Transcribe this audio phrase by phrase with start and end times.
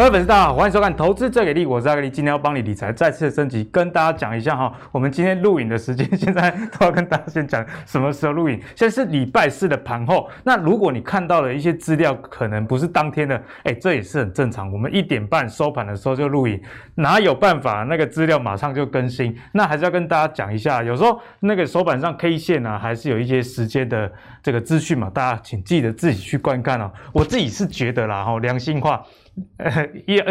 [0.00, 8.58] 各位粉丝大家好，欢迎收看《投资最给力》，我是阿格力，今天要帮你理财再次升级，跟大家讲一下哈， 我们今天录影的时间，现在都要跟大家先讲什么时候录影。
[8.74, 14.72] 现在是礼拜四的盘后，那如果你看到了一些资料，可能不是当天的，哎，这也是很正常。
[14.72, 16.58] 我们一点半收盘的时候就录影，
[16.94, 19.36] 哪有办法那个资料马上就更新？
[19.52, 24.10] 那还是要跟大家讲一下，有时候那个手板上 K 线啊，还是有一些时间的
[24.42, 26.90] 这个资讯嘛，大家请记得自己去观看哦。
[27.12, 29.04] 我自己是觉得啦，哈，良心话。
[29.58, 30.22] 呃，也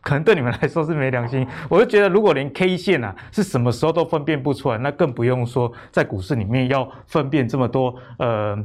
[0.00, 1.46] 可能对你们来说是没良心。
[1.68, 8.58] 我就觉得，如果连 K 线啊是什么时候都分辨不出来，那更不用说在股市里面要分辨这么多呃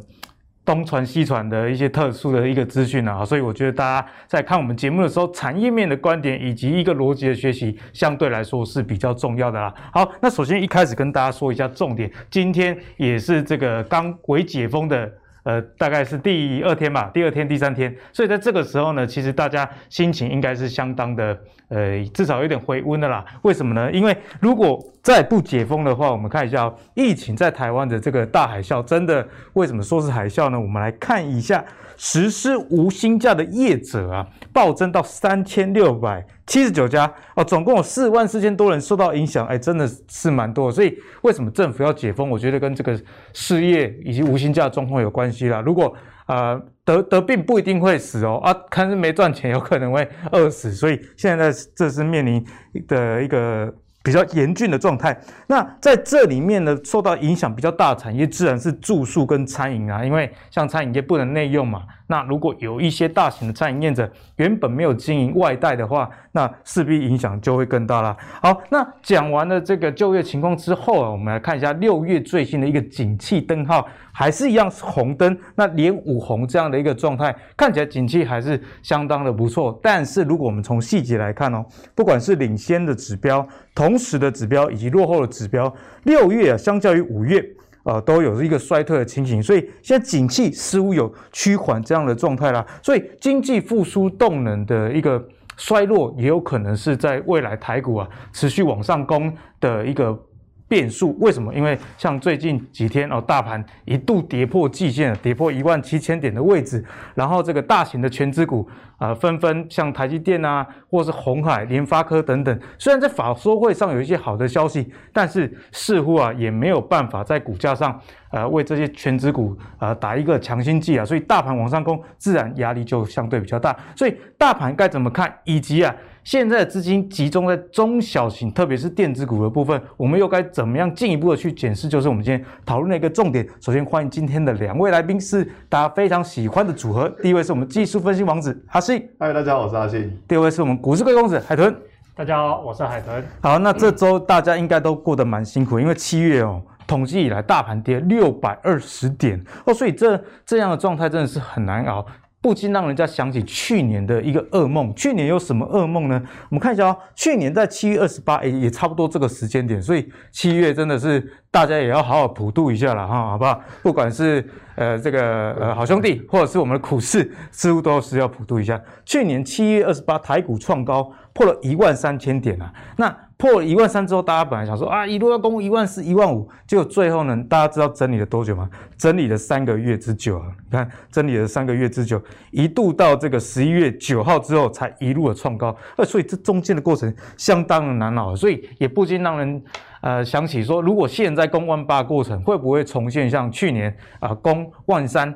[0.66, 3.24] 东传西传的一些特殊的一个资讯啊。
[3.24, 9.74] 所以我觉得大家在看我们节目的时候，产业面的观点以及一个逻辑的学习，相对来说是比较重要的啦。
[9.94, 15.10] 好，那首先一开始跟大家说一下重点，今天也是这个刚微解封的。
[15.44, 21.38] 呃，大概是第二天吧，第二天、第三天，所以在这个时候呢，其实大家心情应该是相当的，
[21.70, 23.24] 呃，至少有点回温的啦。
[23.44, 23.92] 为什么呢？
[23.92, 30.60] 因为如果再不解封的话，我们看一下哦，疫情在台湾的这个大海啸，真的为什么说是海啸呢？
[30.60, 31.64] 我们来看一下。
[31.96, 40.72] 实施无薪假的业者啊，暴增到三千六百七十九家哦，总共有四万四千多人受到影响，哎，真的是蛮多。
[40.72, 42.30] 所以为什么政府要解封？
[42.30, 43.00] 我觉得跟这个
[43.34, 45.62] 失业以及无薪假状况有关系啦。
[45.62, 45.94] 如果、
[46.28, 50.72] 呃、得得病不一定会死哦，啊，看是没赚钱，有可能会饿死。
[50.72, 52.46] 所以现在这是面临
[52.88, 53.74] 的一个。
[54.06, 61.84] 比较严峻的状态，那在这里面呢，受到影响比较大的产业自然是住宿跟餐饮啊，因为像餐饮业不能内用嘛。
[62.08, 68.18] 那如果有一些大型的餐饮业者原本没有经营外带的话，那势必影响就会更大啦。
[68.42, 73.88] 好，那讲完了这个就业情况之后啊，我们来看一下六月最新的一个景气灯号。
[74.16, 79.80] 还是一样是红灯，那连五红这样的一个状态，看起来景气还是相当的不错。
[79.82, 81.66] 但是如果我们从细节来看哦，
[81.96, 83.44] 不管是领先的指标、
[83.74, 87.44] 同时的指标以及落后的指标，六月啊，相较于五月，
[87.86, 89.42] 呃，都有一个衰退的情形。
[89.42, 92.64] 所以现在景气似乎有趋缓这样的状态啦。
[92.84, 95.28] 所以经济复苏动能的一个
[95.58, 100.18] 衰落，也有可能是在未来台股啊持续往上攻的一个。
[100.66, 101.54] 变数为什么？
[101.54, 108.68] 因为像最近几天哦，大盘一度跌破季线，跌破一万七千点的位置，然后这个大型的全资股
[109.04, 118.00] 啊，纷纷像台积电啊，或是鸿海、联发科等等，虽然在法说会上有一些好的消息，但是似乎啊也没有办法在股价上
[118.32, 123.78] 呃为这些全值股啊，打一个强心剂啊，所以大盘往上攻，自然压力就相对比较大。
[123.94, 125.34] 所以大盘该怎么看？
[125.44, 125.94] 以及啊。
[126.24, 131.90] 现在的资金集中在中小型，特别是电子股的部分，我们又该怎么样进一步的去检视？
[131.90, 133.46] 就是我们今天讨论的一个重点。
[133.60, 137.10] 首先欢迎今天的两位来宾，是大家非常喜欢的组合。
[137.22, 140.22] 第一位是我们技术分析王子他是希，嗨，大家好，我是阿信。
[140.28, 141.76] 第二位是我们股市贵公子海豚，
[142.16, 143.24] 大家好，我是海豚。
[143.42, 152.06] 好，那这周大家应该都过得蛮辛苦，因为七月哦，统计以来大盘跌六百二十点哦，所以这这样的状态真的是很难熬。
[152.40, 154.94] 不禁让人家想起去年的一个噩梦。
[154.94, 156.22] 去年有什么噩梦呢？
[156.50, 163.60] 我们看一下哦，去年在七月二十八，诶，也差不多这个时间点，所以七月真的是大家也要好好普度一下了哈，好不好？
[163.82, 168.82] 不管是呃这个呃好兄弟，或者是我们的股市，似乎都是要普度一下。
[169.06, 173.16] 去年七月二十八，台股创高，破了一万三千点啊，那。
[173.36, 178.70] 破了一万三之后，大家本来想说啊，一路要攻一万四、一万五，结果最后呢，大家知道整理了多久吗？
[178.96, 180.46] 整理了三个月之久啊！
[180.72, 185.76] 你看，整理了三个月之久，一度到这个十一月九号之后，才一路的创高。
[185.98, 189.62] 呃，所以这中间的过程相当的难熬，所以也不禁让人
[190.04, 195.34] 呃想起说，如果现在攻万八过程，会不会重现像去年啊攻万三，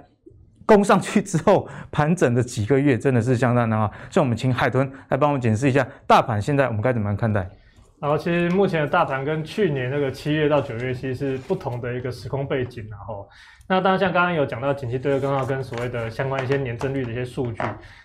[0.66, 3.90] 攻上去之后盘整的几个月，真的是相当难啊。
[4.10, 7.50] 所以我们请海豚来帮我们解释一下大盘现在我们该怎么样看待？
[8.00, 13.28] 然后其实目前的大盘跟去年那个七月到九月其实是不同的一个时空背景，然后
[13.68, 17.64] 那当然像刚刚有讲到景气对策，刚好跟所谓的相关一些年增率的一些数据，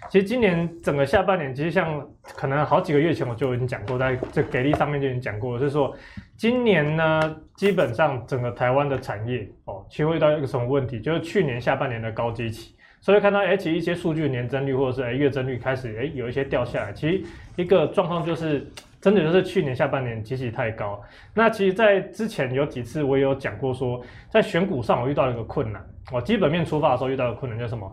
[0.09, 5.95] 其实今年整个下半年，其实像可能好几个月前我就已经讲过，在这给力上面就已经讲过，就是说
[6.39, 17.23] 今年呢，基本上整个台湾的产业哦，其实会遇到一个什么问题，就是去年下半年的高基期，所以看到哎，其实一些数据年增率或者是哎月增率开始哎有一些掉下来，其实
[17.57, 18.67] 一个状况就是。
[19.03, 21.03] 真的就是去年下半年积极太高。
[21.35, 24.01] 那其实，在之前有几次我也有讲过，说
[24.31, 25.85] 在选股上我遇到了一个困难。
[26.13, 27.93] 我基本面出发的时候遇到的困难就是什么？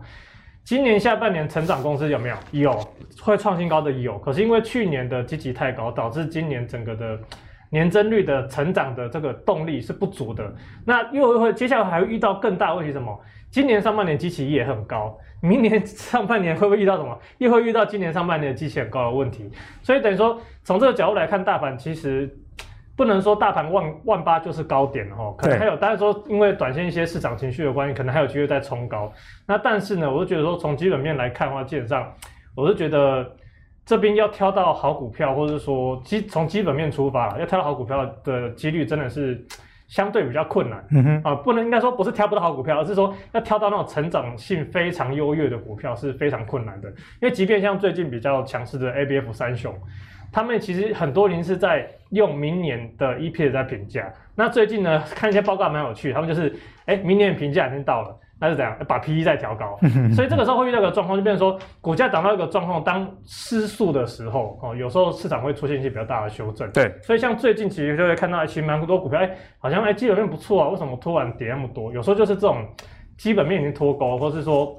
[0.62, 2.36] 今年下半年成长公司有没有？
[2.52, 2.88] 有，
[3.20, 4.16] 会创新高的有。
[4.20, 7.18] 可是因为去年的积极太高，导致今年整个的
[7.70, 10.54] 年增率的成长的这个动力是不足的。
[10.84, 13.20] 那又会接下来还会遇到更大问题，什么？
[13.50, 17.18] 今年上半年基期也很高，明年上半年会不会遇到什么？
[17.38, 19.50] 又会遇到今年上半年的基期很高的问题。
[19.82, 22.32] 所以等于说，从这个角度来看，大盘其实
[22.96, 29.12] 不能说大盘万万八就是高点哦，可能还有，当然说因为短线一些市场情绪的关系，可能还有机会再冲高。
[29.46, 32.14] 那但是呢，我就觉得说，从基本面来看的话，基本上
[32.54, 33.34] 我是觉得
[33.84, 39.44] 这边要挑到好股票，或者说基从基本面出发，要挑到好股票的几率真的是。
[39.90, 46.88] 相对比较困难，嗯哼，啊，不能应该说不是挑不到好股票，而是说要挑到那种成长性非常优越的股票是非常困难的。
[46.88, 49.74] 因为即便像最近比较强势的 ABF 三雄，
[50.32, 54.08] 他们其实很多人是在用明年的 EPS 在评价。
[54.36, 56.54] 那最近呢，看一些报告蛮有趣，他们就是，
[56.86, 58.16] 哎，明年的评价已经到了。
[58.40, 58.74] 那是怎样？
[58.88, 59.78] 把 PE 再调高，
[60.16, 66.70] 所以这个时候会遇到一个状况，就变成说股价涨到一个状况，当失速的时候，哦，有时候市场会出现一些比较大的修正。
[66.72, 71.92] 对，所以像最近其实就会看到，其实蛮多股票，哎，好像哎基本面不错啊，为什么突然跌那么多？
[71.92, 72.66] 有时候就是这种
[73.18, 74.74] 基本面已经脱钩，或是说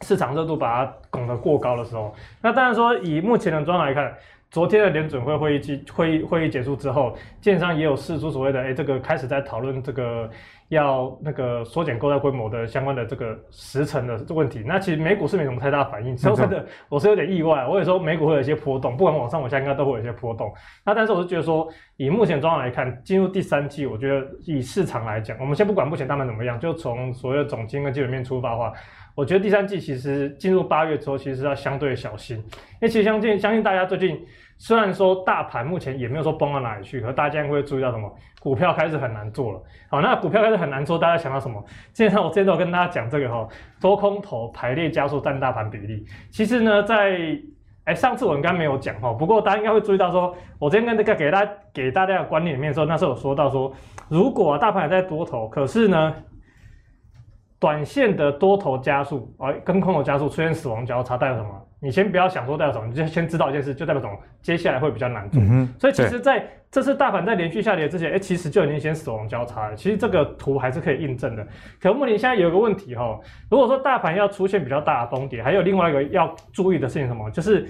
[0.00, 2.14] 市场热度把它拱得过高的时候。
[2.40, 4.10] 那当然说以目前的状况来看，
[4.50, 10.30] 昨天的联准会会议机会议会议结束之后，建商也有释出所谓的哎这个开始在讨论这个。
[10.74, 17.66] 要那个缩减购债规模的相关的这个时程的问题，那其实美股是没什么太大反应，说真的，我是有点意外。
[17.68, 20.50] 我有时候美股会有一些波动，不管往上往下，应该都会有一些波动。
[20.84, 28.72] 那但是我是觉得说，以目前状况来看，进入第三季，我觉得以市场来讲，我们先不管目前大盘怎么样，就从所谓的总金跟基本面出发的话，
[29.14, 34.18] 我觉得第三季其实进入八月之后，其实要相对小心，因为其实相信相信大家最近。
[34.62, 38.08] 虽然说大盘目前也没有说崩到哪里去，可是大家会注意到什么？
[38.40, 39.60] 股票开始很难做了。
[39.90, 41.60] 好，那股票开始很难做，大家想到什么？
[41.92, 43.48] 今天我今天都跟大家讲这个哈，
[43.80, 46.04] 多空头排列加速占大盘比例。
[46.30, 47.18] 其实呢，在
[47.86, 53.72] 哎上次我应该没有讲哈，不过大家应该会注意到说，我今天跟这个给大家给大家的观念里面的时候，那时候有说到说，
[54.08, 56.14] 如果大盘还在多头，可是呢，
[57.58, 61.66] 短线的多头加速，哎，跟空头加速出现死亡交叉，代表什么？
[61.82, 65.42] 你先不要想说代表什么，你就先知道一件事，就代表什么，接下来会比较难做。
[65.42, 69.74] 嗯、所以其实在这次大盘在连续下跌之前，哎，其实就已经先死亡交叉了。
[69.74, 71.44] 其实这个图还是可以印证的。
[71.80, 73.18] 可目前现在有一个问题哈，
[73.50, 77.66] 如果说大盘要出现比较大的崩跌，还有另外一个要注意的事情什么，就是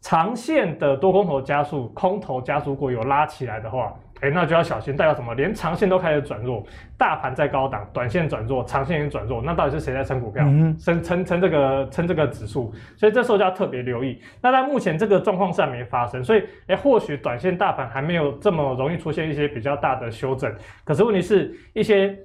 [0.00, 3.92] 长线的多空头加速，空头加速过有拉起来的话。
[4.24, 5.34] 哎，那就要小心，代表什么？
[5.34, 6.64] 连长线都开始转弱，
[6.96, 10.42] 大盘在高档，短线转弱，长线也转弱，那到底是谁在撑股票？
[10.78, 12.72] 撑撑撑这个撑这个指数？
[12.96, 14.18] 所以这时候就要特别留意。
[14.40, 20.50] 那在目前这个状况下没发生，所以哎，或许短线大盘还没有这么容易出现一些比较大的修正。
[20.84, 22.16] 可是问题是一些。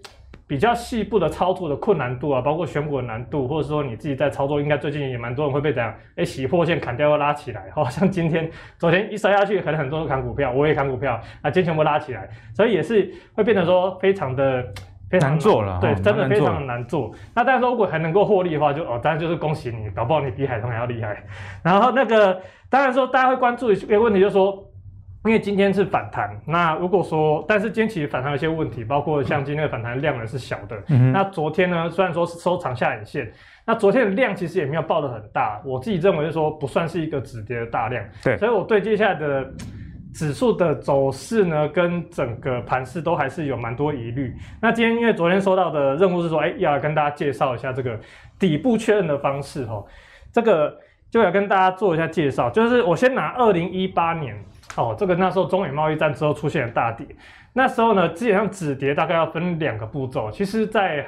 [0.49, 8.49] 比较细部的操作的困难度啊，包括选股的难度，或者说你自己在操作，应该最近也蛮多人会被这样，哎，洗破线砍掉又拉起来，好像今天、
[8.79, 14.65] 昨天一摔下去，可能很多人砍股票，我也砍股票，啊，今天全部拉起来，所以也是会变得说非常的
[15.11, 17.11] 非常难，做了，对，真的非常的难做。
[17.35, 21.15] 那当然说如果还能够获利的话就，就哦，当然就是恭喜你，搞不好你比海通还要厉害。
[21.63, 22.41] 然后那个
[22.71, 24.65] 当然说大家会关注一个问题，就是说。
[25.29, 30.75] 因为今天是反弹，那如果说，但是今天其实反弹有些问题，包括像今天的反弹量呢是小的。
[30.87, 33.31] 嗯、那昨天呢，虽然说是收长下影线，
[33.63, 35.61] 那昨天的量其实也没有爆得很大。
[35.63, 38.03] 我自己认为是说不算是一个止跌的大量。
[38.23, 39.47] 对，所以我对接下来的
[40.15, 44.35] 指数的走势呢，跟整个盘势都还是有蛮多疑虑。
[44.59, 47.95] 那今天因为昨天收到的任务是说，哎，要来跟大家介绍一下这个
[48.39, 49.85] 底部确认的方式哈，
[50.33, 50.75] 这个
[51.11, 54.35] 就要跟大家做一下介绍，就是我先拿二零一八年。
[54.79, 57.05] 哦，这个那时候中美贸易战之后出现了大跌，
[57.51, 60.31] 那时候呢，基本上止跌大概要分两个步骤。
[60.31, 61.05] 其实在，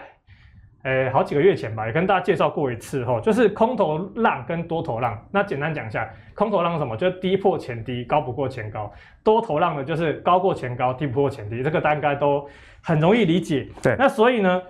[0.84, 5.18] 在诶好几个月前吧，也跟大家介绍过一次哈，就是空头浪跟多头浪。
[5.32, 6.98] 那简单讲一下，空头浪是什么？
[6.98, 8.92] 就是低破前低，高不过前高；
[9.24, 11.64] 多头浪呢，就是高过前高，低不过前低。
[11.64, 12.46] 这个大概都
[12.82, 13.70] 很容易理解。
[13.82, 14.62] 对，那所以呢，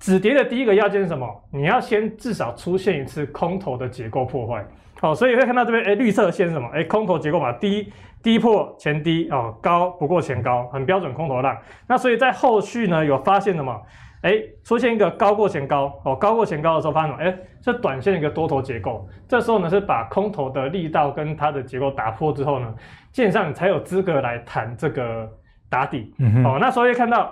[0.00, 1.28] 止跌的第一个要件是什么？
[1.52, 4.64] 你要先至少出现一次空头的结构破坏。
[5.00, 6.68] 好，所以会看到这边，诶绿色线是什么？
[6.70, 11.56] 诶空头结构嘛，低低破前低哦，高不过前高，很标准空头浪。
[11.86, 13.80] 那所以在后续呢，有发现什么？
[14.22, 17.22] 诶出现一个高过前高哦，高过前高的时候发现什么？
[17.22, 22.74] 诶这短线一个多头结构，这时候呢是把空头的力道跟它的结构打破之后呢，
[23.12, 25.30] 基本上你才有资格来谈这个
[25.68, 26.12] 打底。
[26.18, 26.42] 嗯。
[26.44, 27.30] 哦，那所以看到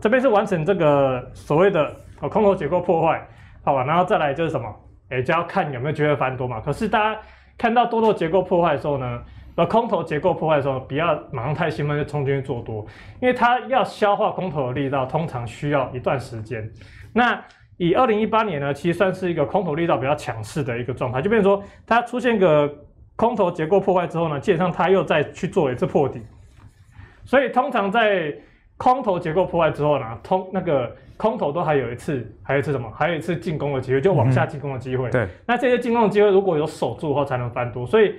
[0.00, 3.24] 这边是完成这个所谓的哦空头结构破坏，
[3.64, 4.68] 好吧，然后再来就是什么？
[5.10, 6.60] 诶就要看有没有机会翻多嘛。
[6.60, 7.20] 可是大家
[7.56, 9.22] 看到多头结构破坏的时候呢，
[9.56, 12.86] 呃，空头结构破坏的时候，不要马上太兴奋就冲进去做多，
[13.20, 16.70] 因为它要消化空头的力道，通常需要一段时间。
[17.12, 17.42] 那
[17.76, 22.72] 以二零一八年呢，其实算是一个空头力道比较强势的一个状态，就变成说它出现个
[23.16, 26.22] 空头结构破坏之后呢，基本上它又再去做一次破底。
[27.24, 28.34] 所以通常在
[28.78, 32.88] 空头结构破坏之后呢，通那个空头都还有一次，还有一次什么？
[32.96, 35.08] 还有一次进攻的机会，就往下进攻的机会。
[35.08, 37.84] 嗯、对，那这些进攻的机会如果有守住的话，才能翻多。
[37.84, 38.14] 所以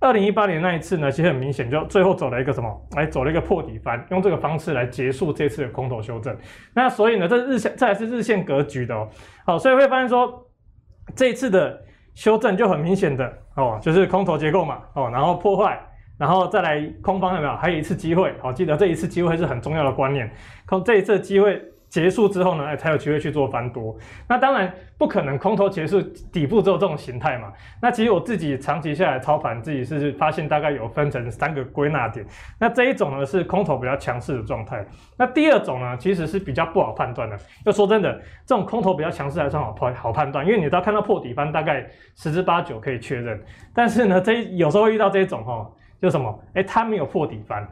[0.00, 2.88] 二零一八年那一次呢，其实很明显，就最后走了一个什么？
[2.94, 6.36] 来走了一个破底翻，用这个方式来结束这次的空头修正。
[6.74, 9.08] 那所以呢，这日线这还是日线格局的哦。
[9.46, 10.44] 好，所以会发现说，
[11.16, 11.82] 这一次的
[12.14, 15.80] 修正就很明显的哦，就是空头结构嘛哦，然后破坏。
[16.22, 17.56] 然后再来空方有没有？
[17.56, 20.30] 还有一次机会，好，记得这一次机会是很重要的观念。
[20.66, 23.96] 空这一次机会结束之后呢，哎，才有机会去做翻多。
[24.28, 26.00] 那当然不可能空头结束
[26.32, 27.52] 底部只有这种形态嘛。
[27.80, 32.24] 那其实我自己长期下来操盘，自己是发现大概有分成三个归纳点。
[32.56, 34.86] 那这一种呢是空头比较强势的状态。
[35.18, 37.36] 那第二种呢其实是比较不好判断的。
[37.66, 43.42] 要说真的，这种空头比较强势还算好判好判断，因为你只要看到破底翻，大概十之八九可以确认。
[43.74, 45.68] 但是呢，这有时候会遇到这种哈。
[46.02, 46.36] 就什么？
[46.54, 47.64] 哎、它没有破底翻，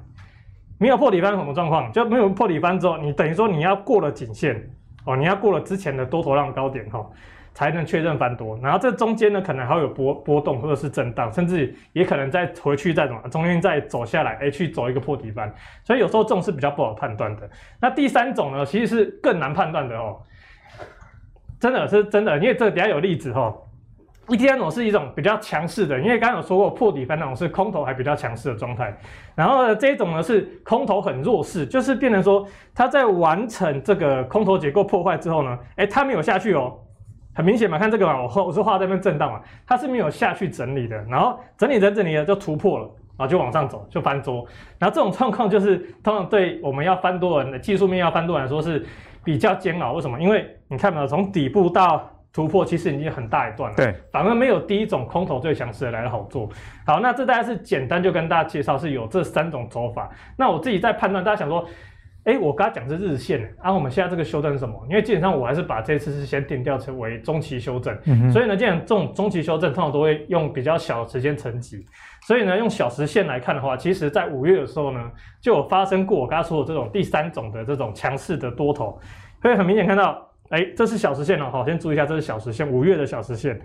[0.78, 1.92] 没有破底翻什么状况？
[1.92, 4.70] 就没有破底翻之后，你等于说你要过了颈线
[5.04, 7.04] 哦，你要过了之前的多头浪高点哈，
[7.52, 8.56] 才能确认翻多。
[8.62, 15.52] 然后这中间呢，可能还有波波动或者是震荡，甚至也可能再回去再怎么中间再走下来，哎、去走一个破底翻。
[15.82, 17.50] 所以有时候这种是比较不好判断的。
[17.80, 20.20] 那第三种呢，其实是更难判断的哦，
[21.58, 23.52] 真的是真的，因为这个底下有例子哈。
[24.30, 28.96] ETF 是一种比较强势的，因为刚刚有说过破底翻那种是空头还比较强势的状态，
[29.34, 36.72] 然后呢，这一种呢是空头很弱势，就是变成说它在完成这个空头结构破坏之后呢，哎，它没有下去哦，
[37.34, 42.84] 很明显嘛，看这个嘛，我我是画在那边震荡嘛，它是没有下去整理的，然后整理在这里呢就突破了，
[43.18, 44.46] 然后就往上走就翻多，
[44.78, 48.87] 然后这种状况就是通常对我们要翻多人的技术面要翻多来说是
[49.25, 50.20] 比较煎熬，为什么？
[50.20, 56.49] 因为你看嘛，从底部到突破其实已经很大一段了，对，反而没有第一种空头最强势的来的好做。
[56.87, 60.08] 好，那这大概是简单就跟大家介绍是有这三种走法。
[60.37, 61.66] 那我自己在判断，大家想说，
[62.22, 64.80] 哎，我刚才讲是日线，啊，我们现在这个修正是什么？
[64.88, 71.84] 因为基本上我还是把这次是先定调成为中期修正，嗯、哼所以呢，既然这种中期修正通常都会用比较小的时间层级，
[72.22, 75.10] 所以呢，用小时线来看的话，其实在五月的时候呢，
[75.40, 79.00] 就有发生过我刚才说的这种第三种的这种强势的多头，
[79.42, 80.29] 可以很明显看到。
[80.50, 83.61] 哎，这是小时线哦，好，先注意一下，这是小时线，五月的小时线，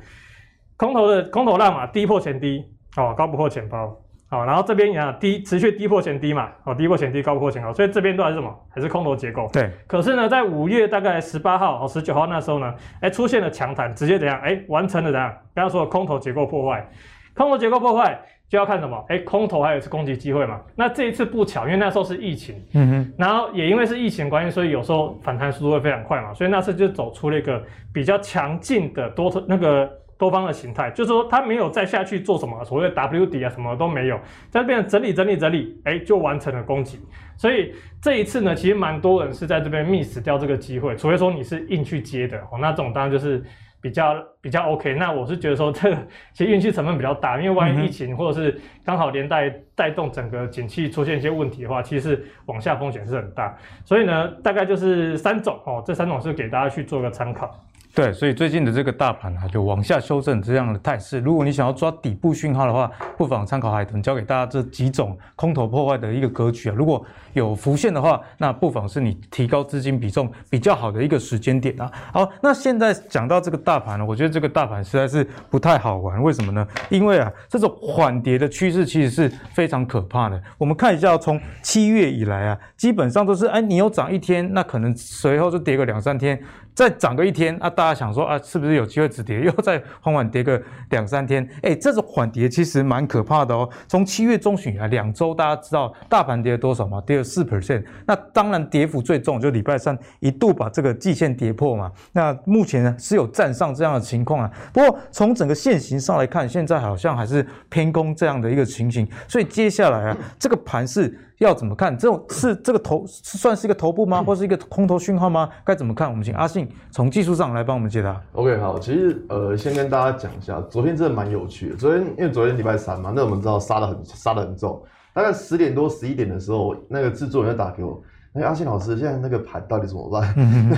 [0.77, 2.63] 空头的空头浪嘛，低破前低，
[2.95, 3.95] 哦，高不破前高，
[4.29, 8.53] 好，然后这边也低，持续低破前低嘛，哦，低破前低，高不破前高，所以这边都还是什么？
[8.69, 9.49] 还是空头结构。
[9.51, 9.69] 对。
[9.87, 14.39] 可是呢，在五月大概十八号哦，十九号那时候呢，哎，出现了强弹，直接怎样？
[14.41, 15.29] 哎，完成了怎样？
[15.55, 16.87] 刚刚说的空头结构破坏，
[17.33, 18.19] 空头结构破坏。
[18.47, 19.03] 就要看什么？
[19.09, 20.61] 哎，空头还有一次攻击机会嘛？
[20.75, 27.61] 那这一次不巧，因为那时候是疫情，嗯哼，然后也因为是疫情关系，所以有时候反弹速度会非常快嘛，所以那次就走出了一个
[27.91, 34.17] 比较强劲的多头那个多方的形态，就是说它没有再下去做什么所谓的 W 底啊，什么都没有，
[34.51, 36.99] 在这边整理整理整理，哎，就完成了攻击。
[37.35, 43.43] 所以这一次呢，其实蛮多人是在这边 miss 掉这个机会，除非说你是硬去接的哦，那这种当然就是。
[43.85, 45.97] 比较比较 OK，那我是觉得说这个
[46.33, 53.55] 其实运气成分比较大，因为万一疫情或者是刚好连带带动整个景气出现一些问题的话，其实往下风险是很大。
[53.83, 57.55] 所以呢，大概就是三种哦，这三种是给大家去做个参考。
[57.95, 61.17] 对，所以最近的这个大盘啊，就往下修正这样的态势。
[61.19, 66.75] 如果你想要抓底部讯号的话，不妨参考海豚教给大家这几种空头破坏的一个格局啊。
[66.77, 71.89] 如果有浮现的话，那不妨是你提高资金比重比较好的一个时间点啊。
[72.11, 76.21] 好，那现在讲到这个大盘呢，我觉得这个大盘实在是不太好玩。
[76.21, 76.67] 为什么呢？
[76.89, 80.41] 因为啊，这种缓跌的趋势其实是非常可怕的。
[80.57, 86.37] 我们看一下，从七月以来啊，基本上都是哎，你有涨一天，那可能随后就跌个两三天。
[86.73, 89.41] 再涨个一天啊，大大家想说啊，是不是有机会止跌？
[89.45, 91.47] 又再缓缓跌个两三天？
[91.61, 93.69] 哎，这种缓跌其实蛮可怕的哦。
[93.87, 96.99] 从七月中旬以来两周，大家知道大盘跌了多少吗？
[97.05, 97.83] 跌了四 percent。
[98.07, 101.91] 那当然跌幅最重，就礼拜三一度把这个季线跌破嘛。
[102.11, 104.51] 那目前呢是有站上这样的情况啊。
[104.73, 109.07] 不过从整个线型上来看，现在好像还是偏空这样的一个情形。
[109.27, 111.19] 所以接下来啊，这个盘是。
[111.39, 111.97] 要怎么看？
[111.97, 114.23] 这种是这个头是算是一个头部吗？
[114.23, 115.49] 或是一个空头讯号吗？
[115.65, 116.09] 该怎么看？
[116.09, 118.21] 我们请阿信从技术上来帮我们解答。
[118.31, 121.75] OK，好，其实呃，先跟大家讲一下，昨天真的蛮有趣的。
[121.75, 124.81] 昨天因为昨天礼拜三嘛，那我们知道杀的很杀的很重。
[125.13, 128.01] 大概十点多十一点的时候，那个制作人就打给我，
[128.33, 130.33] 哎，阿信老师，现在那个盘到底怎么办？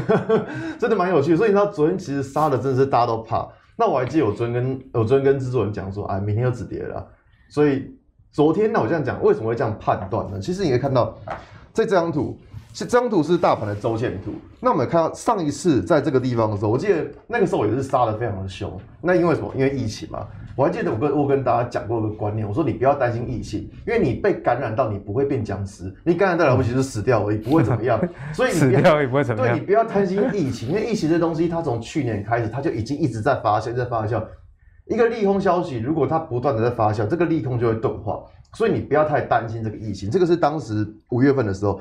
[0.80, 1.38] 真的蛮有趣的。
[1.38, 3.48] 所以你知道昨天其实杀的真的是大家都怕。
[3.76, 7.08] 那我还记得我昨天跟我昨天跟制作人讲说，哎，明天要止跌了，
[7.48, 7.96] 所以。
[8.32, 10.40] 昨天呢我这样讲，为什么会这样判断呢？
[10.40, 11.18] 其实你可以看到，
[11.74, 12.38] 在这张图，
[12.74, 14.32] 是这张图是大盘的周线图。
[14.60, 18.80] 那我们看到上一次在这个地方的时候，我记得那个时候也是杀得非常的凶。
[19.02, 19.52] 那因为什么？
[19.56, 20.26] 因为疫情嘛。
[20.56, 28.00] 我还记得我跟我跟大家讲过一个观念，我说你不要担心疫情，因为你被感染到你不会变僵尸，你感染到了不起就是死掉而已，不会怎么样。
[28.34, 29.56] 所以你死掉也不会怎么样。
[29.56, 34.24] 对，你不要担心疫情，因为疫情这东西它从去年开始它就已经一直在发酵，在发酵。
[34.90, 38.24] 一个利空消息，如果它不断的在发酵，这个利空就会钝化。
[38.54, 40.10] 所以你不要太担心这个疫情。
[40.10, 41.80] 这个是当时五月份的时候。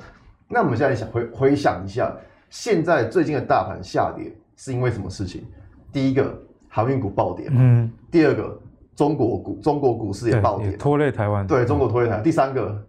[0.48, 2.14] 那我们现在想回回想一下，
[2.50, 5.44] 现在最近的大盘下跌是因为什么事情？
[5.92, 6.32] 第一个，
[6.68, 7.48] 航运股暴跌。
[7.50, 7.90] 嗯。
[8.10, 8.60] 第二个，
[8.94, 11.46] 中国股中国股市也暴跌，拖累台湾。
[11.46, 12.22] 对，中国拖累台湾。
[12.22, 12.80] 第三个，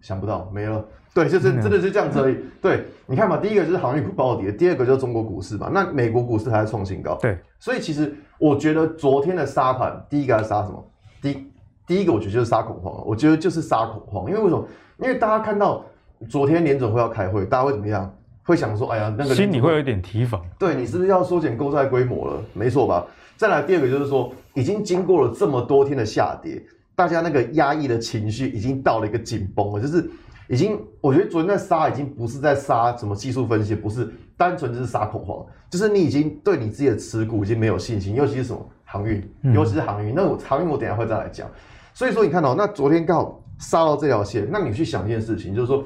[0.00, 0.84] 想不到没了。
[1.16, 2.34] 对，就是真的是这样子而已。
[2.34, 5.70] 嗯、对，你看嘛，第一个就是航运股暴跌，第二个就是中国股市嘛。
[5.72, 7.16] 那美国股市还在创新高。
[7.22, 7.38] 对。
[7.58, 10.84] 所以其实我觉得昨天的杀盘，第一个要杀什么？
[11.22, 11.46] 第
[11.86, 13.02] 第一个我觉得就是杀恐慌。
[13.06, 14.68] 我觉得就是杀恐慌，因为为什么？
[14.98, 15.84] 因为大家看到。
[16.30, 18.10] 昨天联准会要开会，大家会怎么样？
[18.42, 20.42] 会想说，哎呀，那个心里会有点提防。
[20.58, 22.42] 对，你是不是要缩减购债规模了？
[22.54, 23.04] 没错吧？
[23.36, 30.08] 再来第二个就是说，已经经过了这么多天的下跌，大家那个压抑的情绪已经到了一个紧绷了，就是
[30.48, 39.22] 已经，我觉得昨天在杀已经不是在杀什么技术分析，不是单纯就是杀恐慌，就是你已经对你自己的持股已经没有信心，尤其是什么航运，
[39.54, 40.12] 尤其是航运。
[40.12, 41.48] 嗯、那我航运我等下会再来讲。
[41.94, 45.84] 所以说你看到、喔、那昨天刚好杀到这条线，那你去想一件事情，就是说。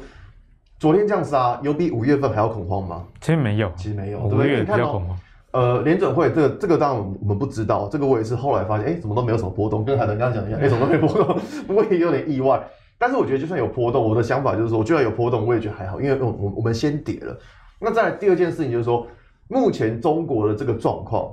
[0.78, 3.04] 昨天这样杀，有比五月份还要恐慌吗？
[3.20, 5.14] 其实没有，其实没有，五月比较恐慌。
[5.52, 12.58] 呃，联准会这个这个当然我们不知道，这个我也是后来发现，哎、欸，怎么都没有什么波动，跟海伦刚刚讲一样，哎、欸，怎么都没波动，不过也有点意外。
[13.00, 17.36] 但是我觉得就算有波动，我的想法就是说，就算有波动，我也觉得还好，因为我我我们先跌了。
[17.80, 19.06] 那再来第二件事情就是说，
[19.48, 21.32] 目前中国的这个状况。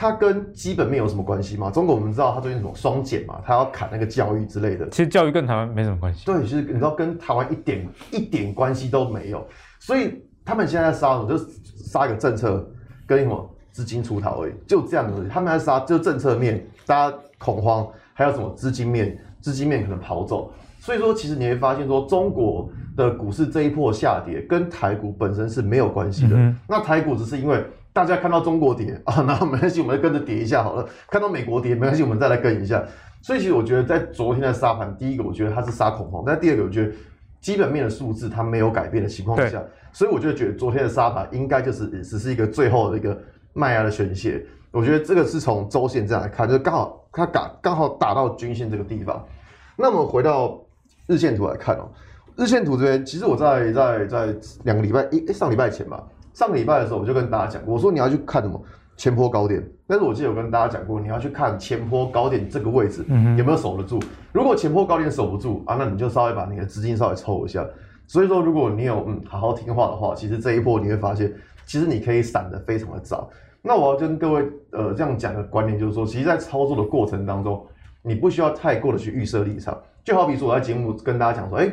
[0.00, 1.72] 它跟基本面有什么关系吗？
[1.72, 4.88] 中国我们知道它最近什么双减嘛，它要砍那个教育之类的。
[4.90, 6.24] 其实教育跟台湾没什么关系。
[6.24, 9.44] 对，其实你知道跟台湾一点一点关系都没有。
[9.80, 11.28] 所以他们现在在杀什么？
[11.28, 11.46] 就是
[11.82, 12.64] 杀一个政策
[13.08, 15.26] 跟什么资金出逃而已，就这样子。
[15.28, 17.84] 他们在杀就政策面，大家恐慌，
[18.14, 19.18] 还有什么资金面？
[19.40, 20.52] 资金面可能跑走。
[20.88, 22.66] 所以说，其实你会发现说，中国
[22.96, 26.34] 的股市这一波下跌跟台股本身是没有关系的。
[26.34, 27.62] 嗯、那台股只是因为。
[27.90, 30.86] 大家看到中国跌啊，那没关系，我们就跟着跌一下好了。
[31.10, 32.84] 看到美国跌，没关系，我们再来跟一下。
[33.22, 36.92] 所以其实我觉得，在昨天的沙盘，第一个我觉得它是杀恐慌，但第二个我觉得
[37.40, 39.60] 基本面的数字它没有改变的情况下，
[39.92, 43.18] 所以我就觉得昨天的沙盘应该就是只是一个最后的一个
[43.52, 44.46] 卖压的宣泄。
[44.70, 49.26] 我觉得这个是从周线这样来看，就刚好它打刚好打到均线这个地方。
[49.76, 50.60] 那么回到
[51.08, 51.88] 日线图来看哦，
[52.36, 56.00] 日线图这边其实我在在在两个礼拜一、欸、上礼拜前吧。
[56.34, 58.62] 上个礼拜的时候，我就跟大家讲过，我说你要去看什么
[58.96, 59.66] 前坡高点。
[59.88, 63.98] 但是我记得有跟大家讲过，你要去看前坡高点这个位置有没有守得住。
[64.32, 67.66] 如果前坡高点守不住啊，那你就稍微把你的资金稍微抽一下。
[68.06, 71.32] 所以说，如果你有嗯好好听话的话，其实这一波你会发现，
[71.64, 73.28] 其实你可以闪得非常的早。
[73.62, 77.66] 那我要跟各位呃这样讲的观念就是说，其实，在操作的过程当中，
[78.02, 79.76] 你不需要太过的去预设立场。
[80.08, 81.70] 就好比说我在节目跟大家讲说，哎，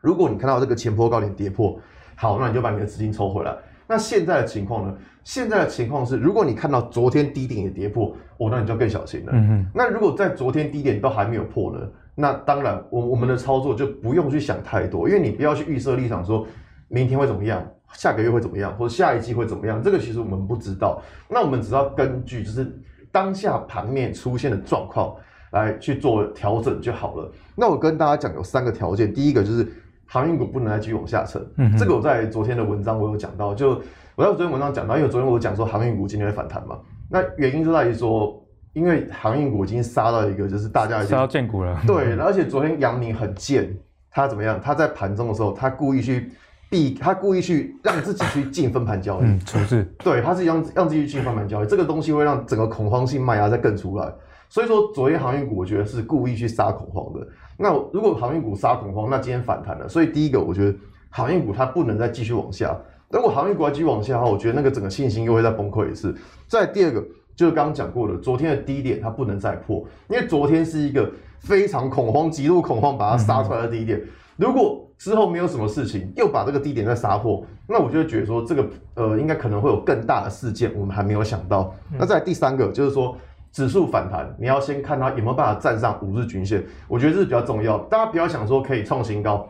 [0.00, 1.78] 如果你看到这个前坡高点跌破，
[2.16, 3.54] 好，那你就把你的资金抽回来。
[3.86, 4.96] 那现在的情况呢？
[5.22, 9.32] 现在的情况是，如果你看到昨天低点也跌破，哦，那你就更小心了。
[9.34, 9.66] 嗯哼。
[9.74, 11.86] 那如果在昨天低点都还没有破呢？
[12.14, 16.46] 那当然，我我们的操作就不用去想太多，因为你不要去预设立场，说
[16.88, 21.02] 明天会怎么样，下个月会怎么样，或者下一季会怎么样，这个其实我们不知道。
[21.28, 22.74] 那我们只要根据就是
[23.12, 25.14] 当下盘面出现的状况
[25.50, 27.30] 来去做调整就好了。
[27.54, 29.66] 那我跟大家讲有三个条件，第一个就是。
[30.10, 33.78] 航运股不能再继续往下沉，嗯，这个我在昨天的文章我有讲到，就
[34.14, 36.78] 我在昨天文章讲到，因为昨天我讲说航运股今天会反弹嘛，
[37.10, 43.70] 那原因就在于说，因为航运股已经杀到一个就是大家已经杀到见股了，对，而且昨天阳明很贱，
[44.10, 44.58] 他怎么样？
[44.58, 46.32] 他在盘中的时候，他故意去
[46.70, 54.10] 避，他故意去让自己去进分盘交易，嗯，处置，对，他是让让自己去进分盘交易，这个东西会让整个恐慌性卖压再更出来，
[54.48, 57.26] 所以说昨天航运股我觉得是故意去杀恐慌的。
[57.56, 60.74] 那如果航运股杀恐慌，那今天反弹了，所以第一个我觉得
[61.10, 62.76] 航运股它不能再继续往下。
[63.10, 66.14] 如果航运股要继续往下的话，我觉得那个整个信心又会再崩溃一次。
[66.46, 74.00] 再第二个就是刚刚讲过的，昨天的低点它不能再破，因为昨天是一个非常恐慌、极度恐慌把它杀出来的低点。
[74.36, 81.74] 如果之后没有什么事情又把这个低点再杀破，那我就会觉得说这个呃应该可能会有更大的事件，我们还没有想到。
[81.98, 83.16] 那再第三个就是说。
[83.52, 87.78] 指数反弹，你要先看它有没有办法站上五日均线，我觉得这是比较重要。
[87.84, 89.48] 大家不要想说可以创新高，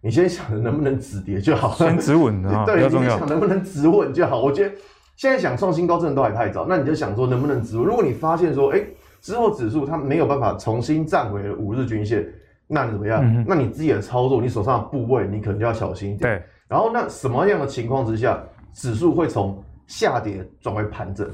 [0.00, 4.40] 你先想着能不能止跌就好，先止稳啊， 对，你想能不能止稳就好。
[4.40, 4.74] 我觉得
[5.16, 7.84] 现在想创新高真的都还太早，那你就想说能不能止稳。
[7.84, 12.26] 如果你发现说，哎、欸，之后指数它没有办法重新站回五日均线，
[12.66, 13.20] 那你怎么样？
[13.22, 16.20] 嗯、那你自己的操作，你手上的部位，你可能就要小心一点。
[16.20, 16.42] 对。
[16.68, 18.40] 然后那什么样的情况之下，
[18.72, 21.28] 指数会从下跌转为盘整？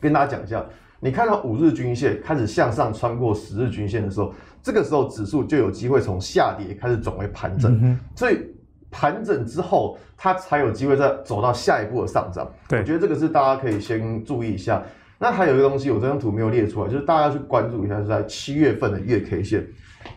[0.00, 0.62] 跟大家讲一下。
[1.06, 8.40] 你看到五日均线开始向上穿过十日均线的时候，这个时候指数就有机会从下跌开始转为盘整，嗯、所以
[8.90, 12.50] 盘整之后，它才有机会再走到下一步的上涨。
[12.68, 14.82] 对，我觉得这个是大家可以先注意一下。
[15.16, 19.64] 那还有一个东西，我这张图没有列出来，就是大家去关注一下，是在七月份的月 K 线。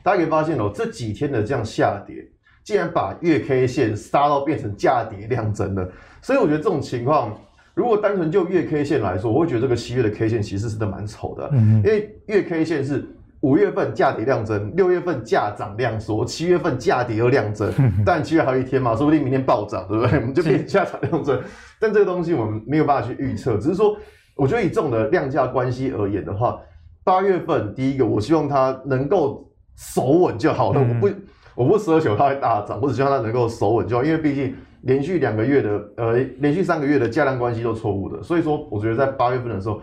[0.01, 2.27] 大家可以发现哦，这几天的这样下跌，
[2.63, 5.87] 竟然把月 K 线杀到变成价跌量增了。
[6.19, 7.39] 所以我觉得这种情况，
[7.79, 11.49] 如果单纯就月 K 线来说，我会觉得这个七月的 K 线其实是真的蛮丑的。
[11.53, 13.07] 嗯，因为月 K 线是
[13.39, 17.71] 五月份价跌量增，六月份价涨量缩，七月份价跌又量增。
[18.05, 20.19] 但七月还有一天嘛，说不定明天暴涨，对不对？
[20.19, 21.41] 我们就变价涨量增。
[21.79, 23.97] 但这个东西我们没有办法去预测，只是说。
[24.35, 26.57] 我觉得以这种的量价关系而言的话，
[27.03, 30.79] 八月份第一个，我希望它能够守稳就好了。
[30.79, 31.09] 我不，
[31.55, 34.01] 我不奢求它会大涨，我只希望它能够守稳就好。
[34.01, 39.81] 因为毕竟连续两个月的，呃，连续三个月的价量关系都错误的，所以说我觉得在八月份的时候，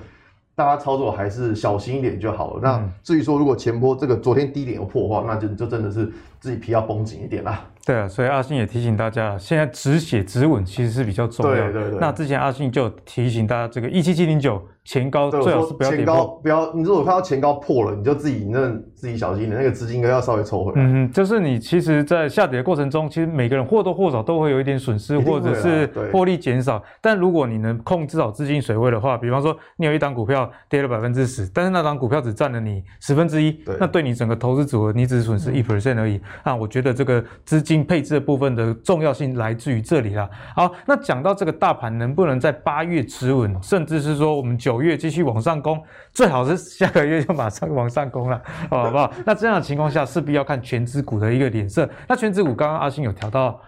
[0.54, 2.61] 大家操作还是小心一点就好了。
[2.62, 6.11] 那至于说如果前波这个昨天低点有破的话，那就就真的是
[6.46, 7.61] 自己皮要绷紧一点啦。
[7.85, 11.72] 对啊，所以阿信也提醒大家，现在止血止稳其实是比较重要的。
[11.72, 11.98] 对对对。
[12.00, 14.62] 那之前阿信就提醒大家，这个一七七零九。
[14.87, 16.72] 前高最好是不要前高不要。
[16.72, 20.80] 你如果看到前高破了，你就自己那自己小心点，那个资金应该要稍微抽回来。
[20.80, 26.80] 嗯，就是你其实，在下跌的过程中，其实每个人或多或少都会有一点损失，或者是获利减少。
[27.00, 36.20] 但如果你能控制好资金水位的话，比方说你有一档股票跌了百分之十，但是那档股票只占了你十分之一，那对你整个投资组合，你只损失一 percent 而已。
[36.44, 40.31] 啊我觉得这个资金配置的部分的重要性来自于这里啦。
[40.55, 45.57] 好，那讲到这个大盘能不能在八月持稳，甚至是说我们九月继续往上。
[45.66, 49.11] 攻最好是下个月就马上往上攻了，好不好？
[49.25, 51.88] 那这样的情况下，势必要看全指股的一个脸色。
[52.07, 53.59] 那全指股刚刚阿星有调到。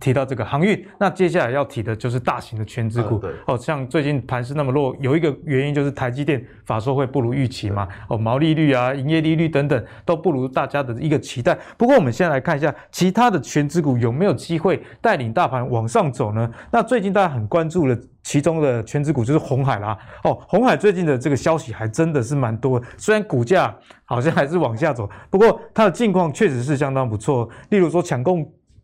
[0.00, 3.22] 提到这个航运，那接下来要提的就是大型的全资股。
[3.46, 7.86] 哦，像最近盘势那么弱，有一个原因就是台积电法说会不如预期嘛。
[8.08, 11.58] 哦，毛利率啊、营业利率等等都不如大家的一个期待。
[11.76, 16.50] 不过我们先来看一下其他的全资股有没有机会带领大盘往上走呢？
[16.70, 19.98] 那最近大家很关注的其中的全资股就是红海啦。
[20.24, 23.76] 哦，红海最近的这个消息还真的是蛮多的，虽然股价
[24.06, 27.46] 好像还是往下走，不过它的近况确实是相当不错。
[27.68, 28.38] 例如说抢购。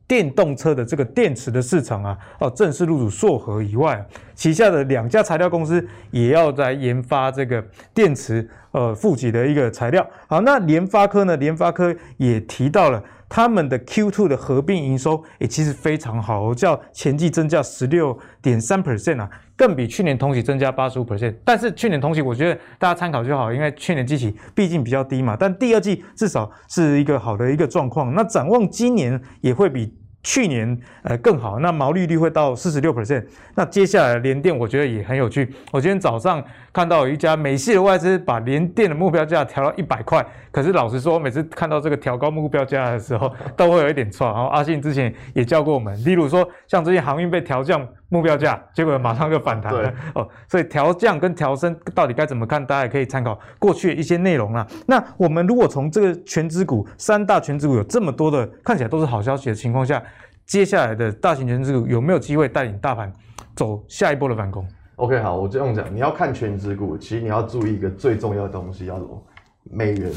[0.06, 7.64] 电动车的这个电池的市场啊，哦，正式入主硕和以外，旗下的两家材料公司也要在研发这个
[7.94, 10.06] 电池呃负极的一个材料。
[10.26, 11.36] 好，那联发科呢？
[11.36, 13.02] 联发科也提到了
[13.34, 19.28] 他们的 Q2 的合并营收，也其实非常好，叫前季增加十六点三 percent 啊。
[19.56, 25.36] 更比去年同期增加八十五 percent，但是去年同期我觉得大家参考就好，因为去年基期毕竟比较低嘛。
[25.36, 28.14] 但第二季至少是一个好的一个状况。
[28.14, 29.92] 那展望今年也会比
[30.24, 33.24] 去年呃更好，那毛利率会到四十六 percent。
[33.54, 35.54] 那接下来联电我觉得也很有趣。
[35.70, 44.26] 我今天早上看到有一家美系的外资把联电的目标价调到一百块，可是老实说，每次看到这个调高目标价的时候，都会有一点错。
[44.26, 47.86] 然后阿信之前也教过我们，例如说像这些航运被调降。
[48.14, 52.64] 目标价，结果马上就反弹了 哦，所以调降跟调升到底该怎么看？
[52.64, 54.64] 大家也可以参考过去的一些内容啦。
[54.86, 60.00] 那我们如果从这个权值股三大权值股有这么多的看起来都是好消息的情况下，
[60.46, 63.12] 接下来的大型权值股有没有机会带领大盘
[63.56, 69.20] 走下一波的反攻？OK，好，我这样讲，你要看权值股，其实你要注意一个最重要的东西，叫什么？
[69.64, 70.12] 美元。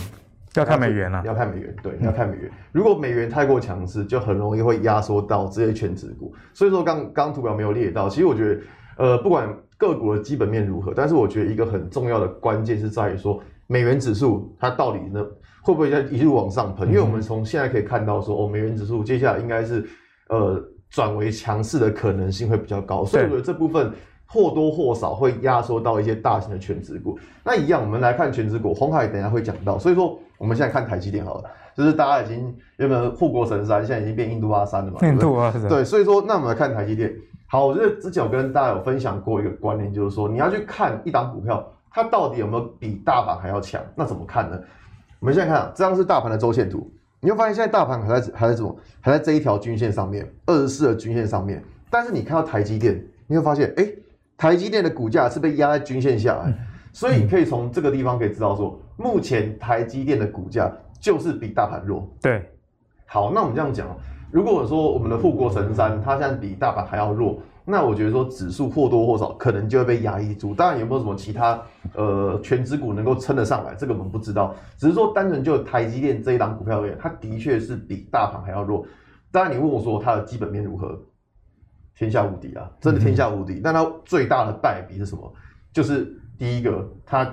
[0.59, 2.51] 要看美元啊，要看美元，对，要看美元。
[2.71, 6.33] 如果美元太过强势，就很容易会压缩到这些全指股。
[6.53, 8.61] 所以说，刚刚图表没有列到，其实我觉得，
[8.97, 15.25] 呃，不管个股的基本面如何，但是我觉得一个很重要的关键是在于说，美元指数它到底呢
[15.61, 16.87] 会不会在一路往上喷？
[16.87, 19.85] 因为我们从现在可以看到说，哦，美元指数接下来应该是
[20.29, 23.91] 呃转为强势的可能性会比较高，所以我觉得这部分。
[24.29, 27.17] 或多或少会压缩到一些大型的全值股。
[27.45, 29.79] 那一样，我们来看全值股，红海等一下会讲到。
[29.79, 34.99] 所以说，我们现在看台积电好了，就是大家已经原本护国神山，现在已经变印度阿三了嘛？
[35.01, 35.67] 印度阿三。
[35.67, 37.13] 对，所以说，那我们来看台积电。
[37.47, 43.81] 好，我觉得之前有跟大家有分享过一个观念，就是说你要去看一档股票，它到底有没有比大盘还要强？
[43.95, 44.59] 那怎么看呢？
[45.19, 51.63] 我们现在看，这张是大盘的周线图，你会发现现在大盘还在还在怎么还在这一条均线上面，二十四的均线上面。
[51.89, 53.87] 但是你看到台积电，你会发现，哎。
[54.39, 56.53] 台积电的股价是被压在均线下来，
[56.93, 62.11] 所以你可以从这个地方可以知道说，目前台积电的股价就是比大盘弱。
[62.21, 62.51] 对，
[63.05, 63.87] 好，那我们这样讲，
[64.31, 70.53] 如果说我们的富国神山它现在比大盘还要弱，那我觉得说指数或多或少可能就会被压抑住。
[70.55, 71.61] 当然有没有什么其他
[71.93, 74.55] 呃全指股能够撑得上来，这个我们不知道。
[74.77, 78.85] 只是说单纯就台积电这一档股票而言，它的确是比大盘还要弱。
[79.31, 80.99] 当然你问我说它的基本面如何？
[81.95, 83.59] 天下无敌啊，真的天下无敌。
[83.63, 85.33] 但它最大的败笔是什么？
[85.73, 87.25] 就是第一个，它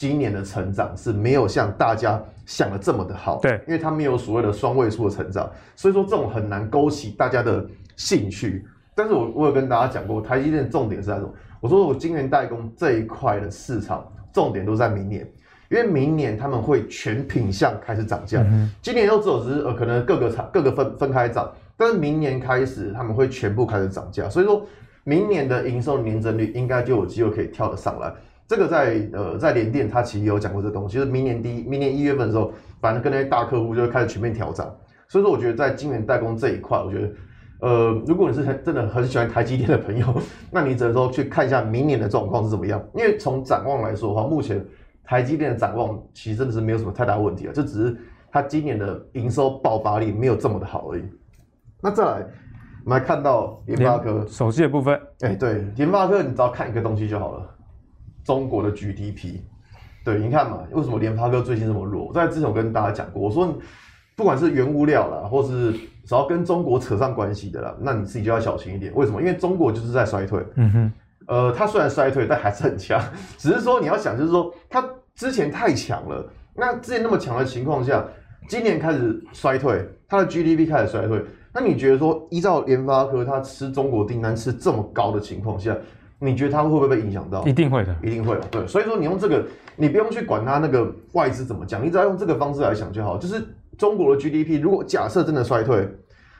[0.00, 3.38] 今年的成长是没有像大家想的这么的好。
[3.42, 7.62] 对，因为它没有所谓的双位数的成长，所以说这种很难勾起大家的
[7.96, 8.64] 兴趣。
[8.94, 11.30] 但是我我有跟大家讲过，台积电的重点是在什么？
[11.60, 15.30] 我说我晶圆代工这一块的市场重点都在明年，
[15.68, 18.40] 因为明年他们会全品项开始涨价。
[18.40, 24.66] 嗯、今年又只有只是呃可能各个厂各个分分开涨，但是明年开始他们会全部开始涨价，所以说
[25.04, 28.10] 明年的营收年增率应该就有机会可以跳得上来。
[28.50, 34.68] 这个在呃在联电他其实有讲过这东西，就是明年第一明年一月份的时候，反正跟那些大客户就会开始全面调整。
[35.06, 37.08] 所以说我觉得在晶圆代工这一块，我觉得。
[37.60, 40.06] 呃，如果你是很真的很喜欢台积电的朋友，
[40.50, 42.82] 那你只能说去看一下明年的状况是怎么样。
[42.94, 44.64] 因为从展望来说的话，目前
[45.04, 47.96] 台积电的展望其实真的是没有什么太大问题啊，就只是
[48.32, 51.04] 它今年的营收爆发力没有这么的好而已。
[51.80, 52.26] 那再来，
[52.84, 54.98] 我们来看到联发科手机的部分。
[55.20, 57.46] 哎、欸，对，联发科你只要看一个东西就好了，
[58.30, 59.40] 中国的 GDP。
[60.04, 62.12] 对，你看嘛，为什么联发科最近这么弱？
[62.12, 63.58] 在之前我跟大家讲过，我说。
[64.16, 68.92] 不管是原物料啦，或是只要跟中国扯上关系的啦，那你自己就要小心一点。
[68.94, 69.18] 为什么？
[69.18, 70.44] 因为中国就是在衰退。
[70.56, 70.92] 嗯哼。
[71.26, 73.02] 呃，它虽然衰退，但还是很强。
[73.38, 76.30] 只是说你要想，就是说它之前太强了。
[76.54, 78.04] 那之前那么强的情况下，
[78.46, 81.24] 今年开始衰退，它的 GDP 开始衰退。
[81.54, 85.74] 那你觉得说，依照联发科它吃中国订单吃这么高的情况下，
[86.20, 87.44] 你觉得它会不会被影响到？
[87.44, 88.38] 一定会的，一定会。
[88.50, 93.42] 对，所以说你用这个，你不用去管它那个外资怎么讲，你只要用这个方式来想就好，就是。
[93.78, 95.88] 中国的 GDP 如果假设真的衰退，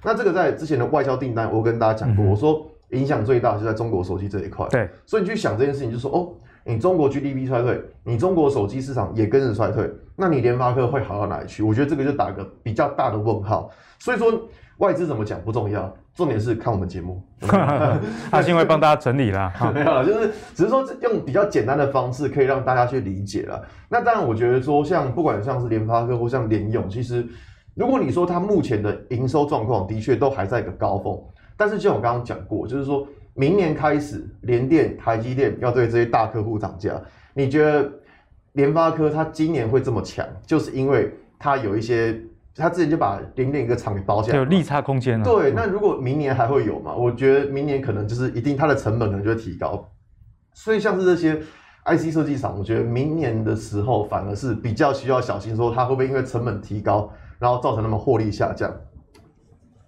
[0.04, 4.68] 那这个在之前的外销订单，我跟大家讲过，嗯、我说影响最大就在中国手机这一块。
[4.68, 6.28] 对，所以你去想这件事情，就说哦，
[6.64, 11.62] 你中国 GDP 衰退，你中国手机市场也跟着衰退，那你联发科会好到哪里去？
[11.62, 13.70] 我觉得这个就打个比较大的问号。
[13.98, 14.30] 所以说
[14.76, 17.18] 外资怎么讲不重要，重点是看我们节目。
[18.30, 23.64] 阿信会帮大家整理啦， 没有了，就是只是说用比较简单的方式可以让大家去理解了。
[23.88, 27.26] 那当然，我觉得说像不管像是联发科或像联咏，其实
[27.74, 31.18] 如果你说它目前的营收状况的确都还在一个高峰，
[31.56, 37.00] 但是就像我刚刚讲过，就是说明年开始联电、台积电要对这些大客户涨价，
[37.32, 37.90] 你觉得
[38.52, 42.20] 联发科它今年会这么强，就是因为它有一些。
[42.60, 45.24] 他之前就把零电一个厂给包下来，有利差空间了。
[45.24, 46.94] 对，那如果明年还会有嘛？
[46.94, 49.88] 我觉得明年可能就是一定它的成本可能就会提高，
[50.52, 51.40] 所以像是这些
[51.86, 58.70] IC 设计厂，我觉得明年的时候反而是比较需要小心，说它会不会因为成本提高，然后造成他们获利下降。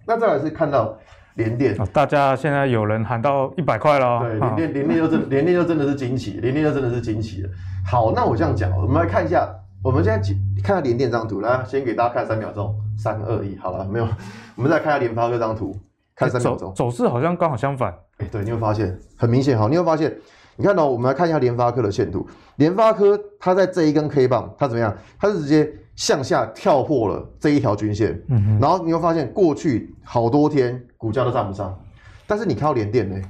[0.05, 0.97] 那再来是看到
[1.35, 4.19] 联电，哦，大家现在有人喊到一百块了。
[4.21, 7.49] 对，联电联电又真联电又真的是惊奇，联电又真的是惊奇了。
[7.85, 9.47] 好，那我这样讲，我们来看一下。
[9.83, 14.07] 我们现在看下联电这张图，来先给大家看三秒钟，三二一，好了，没有，
[14.55, 15.75] 我们再看下联发科这张图，
[16.15, 18.97] 看三秒钟，走势好像刚好相反，哎、欸，对，你会发现？
[19.17, 20.15] 很明显，好，你会发现，
[20.55, 24.95] 你看到、喔、我们来看一下联发科的线图，联发科它在这一根 K 棒，它怎么样？
[25.19, 29.29] 它是直接向下跳破了这一条均线，嗯哼，然后你会发现？
[29.33, 31.77] 过去好多天股价都站不上，
[32.25, 33.21] 但是你看到联电呢，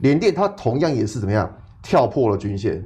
[0.00, 1.54] 联电它同样也是怎么样？
[1.82, 2.82] 跳破了均线。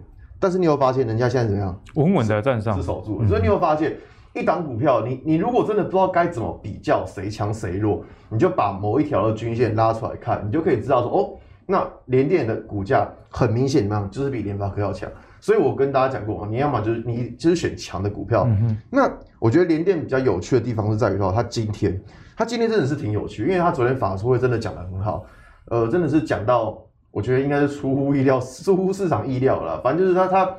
[0.46, 1.76] 但是你有发现，人家现在怎么样？
[1.94, 3.26] 稳稳的站上，是守住了。
[3.26, 3.96] 所以你有发现，
[4.32, 11.30] 一档股票，你你如果真的不知道该怎么比较谁强谁弱，你就把某一条的均线拉出来看，你就可以知道说，哦，
[11.66, 15.10] 那联电的股价很明显怎么样，就是比联发科要强。
[15.40, 18.46] 所以我跟大家讲过，你要么就是你就是选强的股票。
[18.88, 22.00] 那我觉得联电比较有趣的地方是在于说，它今天，
[22.36, 25.26] 它今天真的是挺有趣，因为它昨天法说会真的讲得很好，
[25.70, 26.85] 呃，真的是讲到。
[27.16, 29.80] 我觉得应该是出乎意料，出乎市场意料了。
[29.80, 30.54] 反正就是它，它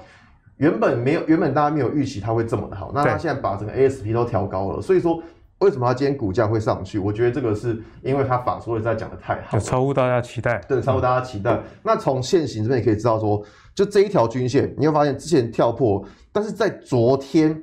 [0.56, 2.91] 原本没有，原本大家没有预期它会这么的好。
[2.96, 5.22] 那它现在把整个 ASP 都调高了，所以说
[5.60, 6.98] 为什么它今天股价会上去？
[6.98, 10.60] 我觉得这个是因为它法说在讲的太好，超乎大家期待。
[10.67, 11.54] 对，超乎大家期待。
[11.54, 13.39] 嗯、那从现行这边也可以知道说，
[13.76, 17.62] 就这一条均线，你会发现之前跳破，但是在昨天，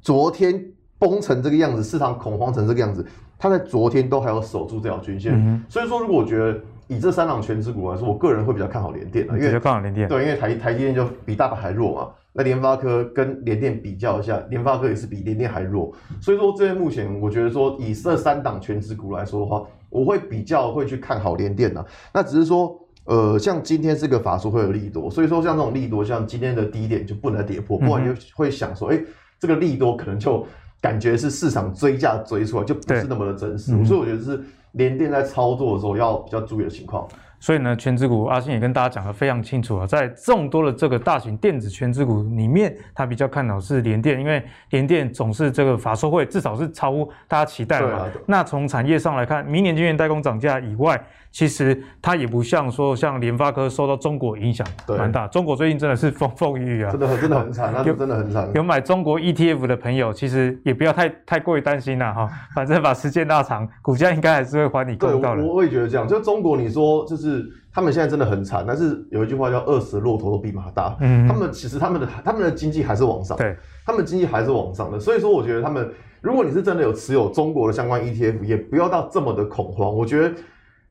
[0.00, 0.64] 昨天
[1.00, 3.04] 崩成这个样子，市场恐慌成这个样子，
[3.40, 5.32] 它在昨天都还要守住这条均线。
[5.34, 6.56] 嗯、所以说，如果我觉得。
[6.88, 12.10] 以这三档权值股来说，我个人会比较看好联电的，因为看好联电，对，因为台台积电就比大盘还弱嘛。
[12.32, 21.84] 那联发科跟联电比较一下，联发科也是比联电还弱，所以说这边目前我觉得说以这三档权值股来说的话，我会比较会去看好联电的。
[22.12, 29.04] 那只是说，呃，像今天这个法说会有利多，所以说像这种利多，像今天的低点就不能跌破，不然就会想说，哎、欸，
[29.40, 30.46] 这个利多可能就
[30.80, 33.74] 感觉是市场追价追出来，就不是那么的真实。
[33.74, 34.40] 对所以我觉得是。
[34.76, 37.08] 连电在操作的时候要比较注意的情况，
[37.46, 47.98] 所以呢，全资股阿信也跟大家讲得非常清楚啊，在众多的这个大型电子全资股里面，他比较看好是联电，因为联电总是这个法说会至少是超乎大家期待的嘛。
[47.98, 58.50] 啊、那从产业上来看，明年晶圆代工涨价以外，其实它也不像说像联发科受到中国影响蛮大，中国最近真的是风风雨雨啊，真的真的很 惨，那就真的很惨。
[58.56, 65.42] 有买中国 ETF 的朋友，其实也不要太太过于担心了哈，反正把时间拉长，股价应该还是会还你公道的。
[65.44, 67.35] 我我也觉得这样，就中国你说就是
[67.72, 80.34] 他们现在真的很惨，但是有一句话叫饿死骆驼都比马大，嗯，他们其实他们的他们的经济还是往上，对，他们经济还是往上的，所以说我觉得他们，如果你是真的有持有中国的相关 ETF，也不要到这么的恐慌，我觉得。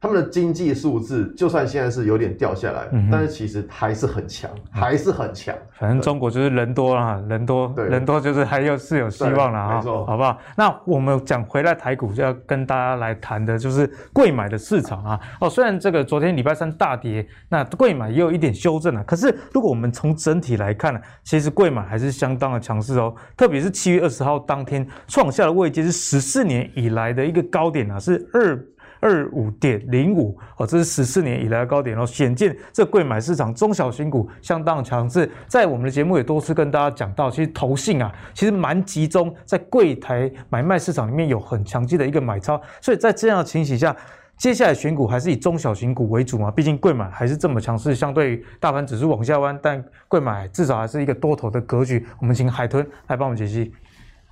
[0.02, 5.56] 他们的经济数字就算现在是有点掉下来，嗯、但是其实还是很强，还是很强。
[5.80, 10.40] 反正中国就是人多啦，人多，对人多就是还有是有希望了啊，好不好？
[10.56, 15.20] 那我们讲回来台股就要跟大家来谈的就是贵买的市场啊。
[15.42, 23.14] 哦，虽然这个昨天礼拜三大跌，那贵买也有一点修正了，可是如果我们从整体来看呢，其实贵买还是相当的强势哦。
[23.36, 28.56] 特别是七月二十号当天创下的位阶是十四年以来的一个高点啊，是二。
[29.06, 35.30] 二五点零五哦，这是十四年以来的高点哦，显见这贵买市场中小型股相当强势。
[35.48, 43.96] 在我们的节目也多次跟大家讲到，其实投信啊，其实蛮集中在柜台买卖市场里面有很强劲的一个买超，所以在这样的情形下，
[44.38, 52.04] 接下来选股还是以中小型股为主嘛，毕竟贵买还是这么强势，相对于大盘指数往下弯，但贵买至少还是一个多头的格局。
[52.20, 53.72] 我们请海豚来帮我们解析。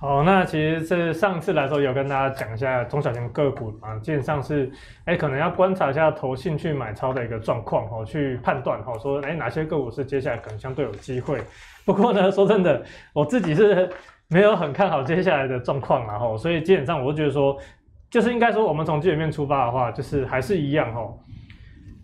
[0.04, 4.70] 好，那其实是上次来说有跟大家讲一下中小型个股啊，基本上是，
[5.06, 11.40] 哎，可能要观察一下投信去买超的一个状况哦，去判断哦，说哎哪些个股是接下来可能相对有机会。
[11.86, 13.88] 不过呢，说真的，我自己是
[14.28, 17.56] 没有很看好接下来的状况然后，所以基本上我就觉得说，
[18.10, 21.18] 就是应该说我们从基本面出发的话，就是还是一样哦，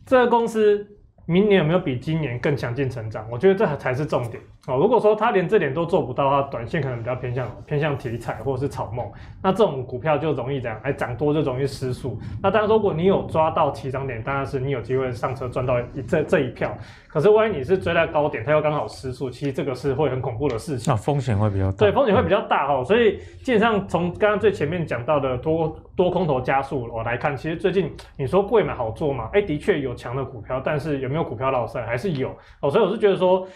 [0.07, 0.87] 这个公司
[1.27, 3.29] 明年有没有比今年更强劲成长？
[3.31, 4.43] 我觉得这才是重点。
[4.67, 9.11] 哦，如果说他连这点都做不到的话，短线可能比较偏向偏向题材或者是草梦，
[9.43, 12.19] 那这种股票就容易这样，哎，涨多就容易失速。
[12.43, 16.77] 那当然，如果你有抓到起涨点，当然是你有机会上车赚到一这这一票。
[17.09, 20.93] 可是万一你是追在高点，它又刚好失速，其实这个是会很恐怖的事情。
[20.93, 21.79] 那风险会比较大。
[21.79, 22.85] 对，风险会比较大哈、哦。
[22.85, 29.31] 所以基本上从刚刚最前面讲到的多多空头加速我来看，其实最近你说贵买好做嘛？
[29.33, 32.29] 哎，的确有强的股票，但是有没有股票落赛还是有
[32.61, 32.71] 哦。
[32.71, 33.49] 所以我是觉得说。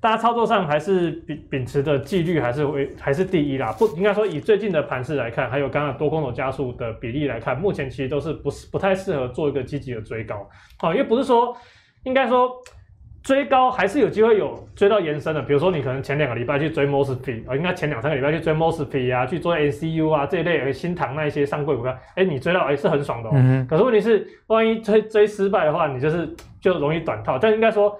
[0.00, 11.54] 大家操作上还是秉秉持的纪律还是为还是第一啦，不应该说以最近的盘势来看，还有刚刚多空头加速的比例来看，目前其实都是不是不太适合做一个积极的追高，好，因为不是说
[12.04, 12.50] 应该说
[13.22, 27.94] 追高还是有机会有追到延伸的，比如说你可能前两个礼拜去追 Mosfet 啊，应该前两三个礼拜去追 Mosfet 啊，去做 NCU 啊这一类新塘那一些上柜股票，哎，你追到哎是很爽的哦，嗯、可是问题是万一追追失败的话，你就是就容易短套，但应该说。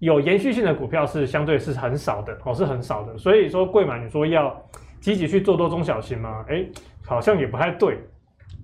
[0.00, 3.16] 有延续性的股票是相对是很少的哦，是很少的。
[3.16, 4.54] 所以说贵买，你说要
[4.98, 6.44] 积极去做多中小型吗？
[6.48, 6.64] 哎，
[7.06, 7.98] 好像也不太对。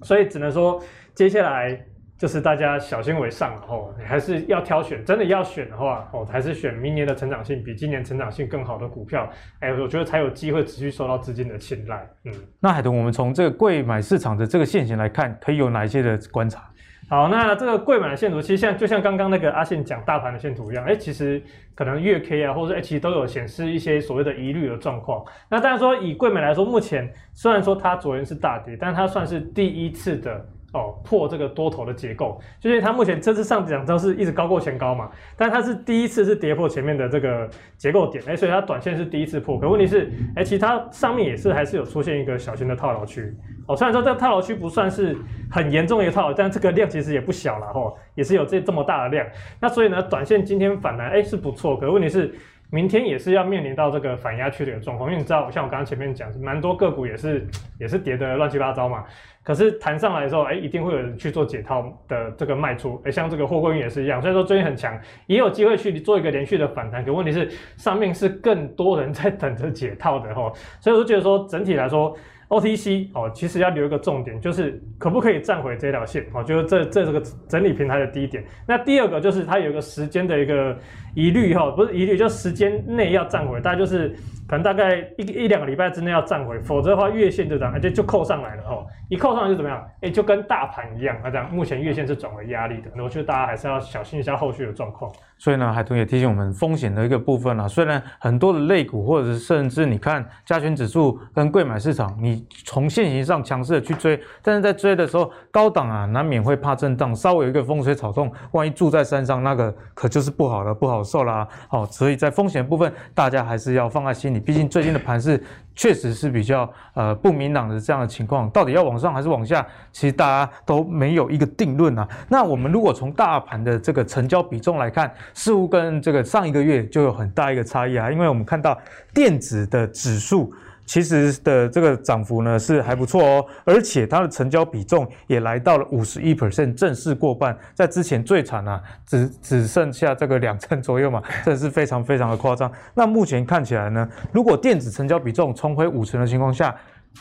[0.02, 0.82] 所以只能说
[1.14, 1.78] 接下来
[2.18, 9.28] 就是大家小心为上哦，你还是要挑选，真的要选的话哦，还是选明年的成长性比今年成长性更好的股票。
[9.60, 12.08] 哎，我觉得才有机会持续受到资金的青睐。
[12.24, 16.70] 嗯，那海豚，我们从这个贵买市场的这个现形来看，可以有哪一些的观察？
[17.08, 21.40] 好，那这个贵买的线图，其实像就像刚刚那个阿信讲大盘的线图一样，哎，其实
[21.74, 25.24] 可能月 K 啊，或者哎，其实都有显示一些所谓的疑虑的状况。
[25.48, 30.46] 那当然说以贵买来说，目前虽然说它昨天是大跌，但它算是第一次的。
[30.76, 43.34] 哦，破这个多头的结构，就是它目前这次上涨都是一直高过前高嘛，但它是第一次是跌破前面的这个结构点，哎，所以它短线是第一次破，可问题是，哎，其他上面也是还是有出现一个小型的套牢区，
[43.66, 45.16] 哦，虽然说这个套牢区不算是
[45.50, 49.26] 很严重一个套，但这个量其实也不小了吼，也是有这这么大的量，
[49.60, 52.34] 那所以呢，短线今天反弹，哎，是不错，可问题是。
[52.70, 57.46] 明天也是要面临到这个反压区的一个状况，因为你知道，像我刚刚前面讲，蛮多个股也是
[57.78, 59.04] 也是跌得乱七八糟嘛。
[59.42, 64.20] 可是弹上来的时候，哎，一定会有人去做解套的这个卖出，哎，像这个货柜运也是一样。
[64.20, 70.52] 虽然说最近很强，也有机会去做一个连续的反弹，可问题是上面是更多人在等着解套的齁。
[70.80, 72.16] 所以我就觉得说，整体来说。
[72.48, 78.44] OTC 哦，其实要留一个重点，就是可不可以站回这条线哦，就是这这这个整理平台的低点。
[78.68, 80.78] 那第二个就是它有一个时间的一个
[81.16, 84.10] 疑虑哈，不是疑虑，就时间内要站回，大概就是
[84.46, 88.84] 可能大概一一两个礼拜之内要站回，否则的话月线就这样，就就扣上来了哈。
[89.08, 89.82] 一扣上来就怎么样？
[90.02, 95.10] 哎，就跟大盘一样，那这样目前月线是转为压力的，那我觉得大家还是要小心一下后续的状况。
[95.38, 111.48] 所以呢，海豚也提醒我们风险的一个部分啊，虽然很多的类股或者是甚至你看加权指数跟贵买市场，你从现行上强势的去追，但是在追的时候，高档啊难免会怕震荡，稍微有一个风吹草动，万一住在山上，那个可就是不好了，不好受啦。
[111.68, 115.42] 好，所以在风险部分，大家还是要放在心里，毕竟最近的盘是。
[115.78, 122.08] 确实是比较呃不明朗的这样的情况，到底要往上还是往下，其实大家都没有一个定论啊。
[122.30, 128.74] 那我们如果从大盘的这个成交比重来看，似乎跟这个上一个月就有很大一个差异啊，因为我们看到
[129.12, 130.50] 电子的指数。
[130.86, 137.58] 其实的这个涨幅呢是还不错哦，而且它的成交比重也来到了五十一 percent，正式过半。
[137.74, 142.70] 在之前最惨啊，只只剩下这个两成左右嘛，这是非常非常的夸张。
[142.94, 146.74] 那目前看起来呢，如果电子成交比重重回五成的情况下，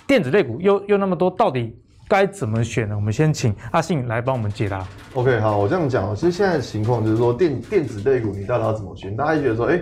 [0.06, 1.76] 电子类股又又那么多，到底
[2.08, 2.96] 该怎么选呢？
[2.96, 4.86] 我们先请阿信来帮我们解答。
[5.16, 9.16] OK，好，我这样讲，其实现在的情况就是说电电子类股你到底要怎么选？
[9.16, 9.82] 大家觉得说，哎。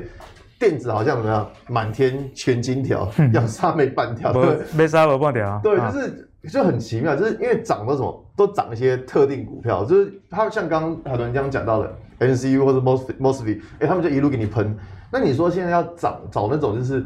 [0.59, 1.49] 电子好像怎么样？
[1.67, 4.33] 满天全金条，要杀没半条，
[4.75, 5.59] 没杀没半条。
[5.63, 14.77] 对，就是就很奇妙，就是因为涨的什么都涨一些特定股票，就是它像刚刚海豚这样讲到的 NCU 或者 MOSFET，哎，他们就一路给你喷。
[15.11, 17.05] 那你说现在要涨找那种就是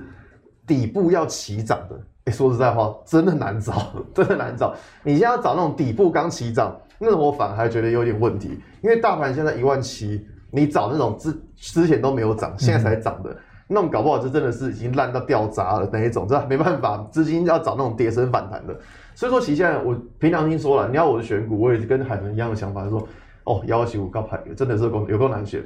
[0.65, 3.73] 底部要起涨的，哎，说实在话，真的难找，
[4.13, 4.75] 真的难找。
[5.03, 13.29] 你现在要找那种底部刚起涨，那种我反而还觉得有点问题，因为大盘现在一万七，你找那种之之前都没有涨，现在才涨的。
[13.31, 13.37] 嗯
[13.69, 18.73] 那种搞不好就真的是已经烂到掉渣了那一种，这没办法，资金要找那种跌升反弹的。
[19.13, 23.05] 所以说，其实现在我凭良心说了，你要我的选股，我也是跟海豚一样的想法，说
[23.43, 25.61] 哦，幺二七五高牌真的是够有够难选。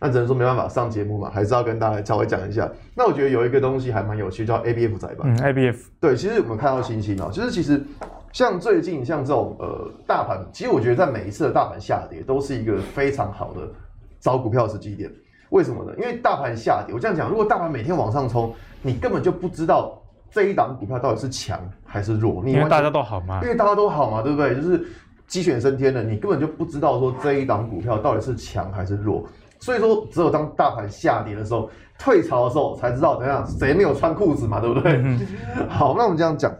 [0.00, 2.66] 那只能说没办法上节目嘛，还是要跟大家稍微讲一下。
[2.94, 5.18] 那我觉得有一个东西还蛮有趣，叫 ABF 载板。
[5.30, 7.78] 嗯，ABF 对，其实我们看到星星啊，就是其实
[8.32, 13.60] 像最近像这种呃大盘，其实我觉得在每一次的大盘下跌，都是一个非常好的
[14.22, 15.12] 找股票的时机点。
[15.50, 15.92] 为什么呢？
[15.98, 22.42] 因为大盘下跌，我这样讲，如果大盘每天往上冲，你根本就不知道这一档股票到底是强还是弱。
[22.42, 24.54] 你因为大家都好嘛，因为大家都好嘛，对不对？
[24.54, 24.82] 就是
[25.26, 29.26] 鸡犬升天的，你根本就不知道说这一档股票到底是强还是弱。
[29.60, 31.68] 所以说，只有当大盘下跌的时候，
[31.98, 34.92] 退潮的时候，才知道怎样谁没有穿裤子嘛，对不对？
[35.04, 35.20] 嗯、
[35.68, 36.50] 好，那我们这样讲，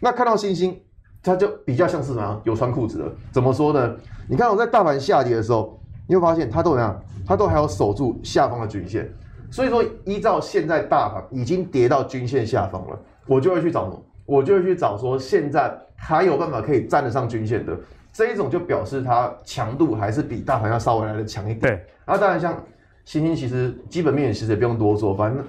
[0.00, 0.76] 那看到星星，
[1.22, 2.40] 它就比较像是什么？
[2.42, 3.04] 有穿裤子的。
[3.30, 3.94] 怎么说呢？
[4.28, 5.78] 你看我在大盘下跌的时候。
[6.06, 7.00] 你会发现它都怎样？
[7.26, 9.08] 它都还要守住下方的均线，
[9.50, 14.04] 所以说依照现在大盘已经跌到均线下方了，我就会去找什么？
[14.26, 17.78] 我就会去找说现在还有办法可以站得上均线的
[18.12, 21.60] 这一种，就表示它强度还是比大盘要稍微来的强一点。
[21.60, 21.70] 对，
[22.04, 22.56] 然后当然像
[23.04, 25.44] 星星，其实基本面其实也不用多说，反正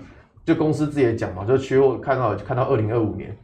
[0.45, 3.35] 就公司自己也讲嘛，就缺货看到看到二零二五年。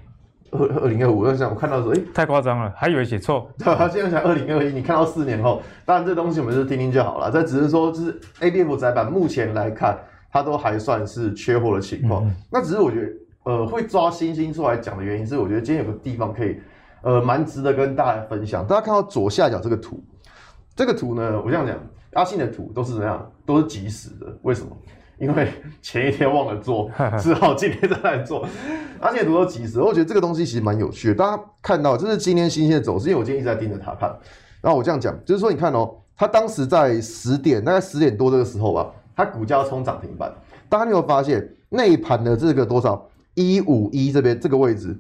[0.52, 3.50] 二二零二五，我想我看到说，哎、太夸张了，还以为写错。
[3.58, 7.32] 对，他现在才二零二一，你看到四年后，当然这东西我们就听听就好了。
[7.32, 9.97] 这只是说，就是 ABF 载板目前来看，
[10.32, 12.30] 它都还算是缺货的情况。
[12.52, 13.12] 那只是我觉得，
[13.43, 16.60] 呃，会抓星星出来讲的原因是，我觉得今天有个地方可以，
[17.02, 18.66] 呃，蛮值得跟大家分享。
[18.66, 20.04] 大家看到左下角这个图，
[20.76, 21.76] 这个图呢，我这样讲，
[22.14, 24.28] 阿信的图都是怎样，都是即时的。
[24.41, 24.76] 为什么？
[25.20, 25.52] 因为
[25.82, 26.90] 前一天忘了做，
[27.20, 28.48] 只好今天再来做。
[29.00, 31.16] 而且读到几十，我觉得这个东西其实蛮有趣的。
[31.16, 34.10] 大家看到，这是今天新鲜的走势，因为我今天一直在盯着它看。
[34.62, 40.32] 然后我这样讲，就是说，你看哦，它当时在十点，大概十点多这个时候吧，它股价要冲涨停板。
[40.68, 44.98] 大家有没有发现，内盘的这个多少一五一这边这个位置，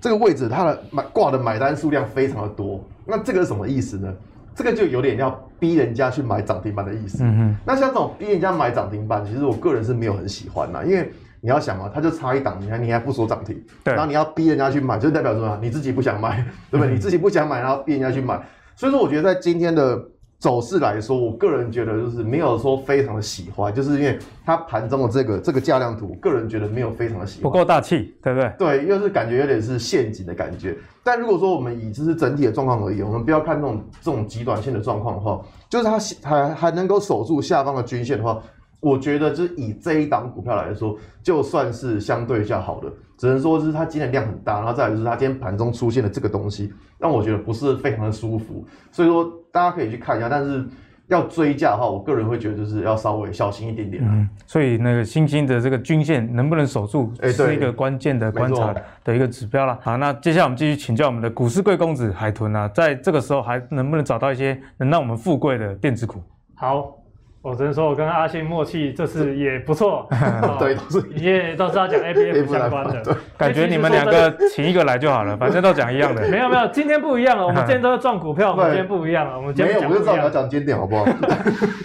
[0.00, 2.82] 这个位置它的买挂的买单数量非常的多。
[3.04, 4.14] 那这个是什么意思呢？
[4.56, 5.30] 这个就有点要
[5.60, 7.18] 逼人家去买涨停板的意思。
[7.22, 7.56] 嗯哼。
[7.64, 13.92] 那像这种逼人家买涨停板，其实我个人是没有很喜欢啦，因为你要想嘛，它就差一档，你还你还不说涨停，对。
[13.92, 15.58] 然后你要逼人家去买，就代表什么？
[15.60, 16.90] 你自己不想买，对不对？
[16.90, 18.40] 嗯、你自己不想买，然后逼人家去买。
[18.74, 20.02] 所以说，我觉得在今天的
[20.38, 28.52] 走势来说，我个人觉得就是没有说非常的喜欢，就是因为它盘中的这个这个价量图，个人觉得没有非常的喜欢，不够大气，对不对？
[28.58, 30.76] 对，又是感觉有点是陷阱的感觉。
[31.02, 38.42] 但如果说我们以就是整体的状况而言，我们不要看这种这种极短线的状况的话，就是它还还能够守住下方的均线的话，
[38.80, 42.92] 我觉得就是以这一档股票来说，就算是相对较好的。
[43.16, 48.66] 只能说是它今天量很大，然后再来就是它今天盘中出现的这个东西，让我觉得不是非常的舒服。
[48.90, 50.64] 所以说大家可以去看一下，但是
[51.08, 54.02] 要追价的话，我个人会觉得就是要稍微小心一点点。
[54.04, 59.78] 嗯，所以那个星星的这个均线能不能守住，是一个关键的观察的一个指标了。
[59.82, 66.20] 好，那接下来我们继续请教我们的股市贵公子海豚啊，在这个时候还能不能找到一些能让我们富贵的电子股？
[66.54, 67.05] 好。
[67.46, 70.08] 我只能说，我跟阿信默契这次也不错。
[70.58, 73.16] 对，都是也都是要讲 ABF 相关的。
[73.38, 76.22] 感觉你们两个请一个来就好了，反正都讲一样的。
[76.28, 77.46] 没有没有，今天不一样了。
[77.46, 79.36] 我们 今天都是赚股票，我们今天不一样了。
[79.38, 80.04] 我们今天讲不一样。
[80.04, 81.04] 没有，我就知道你要讲经典，好不好？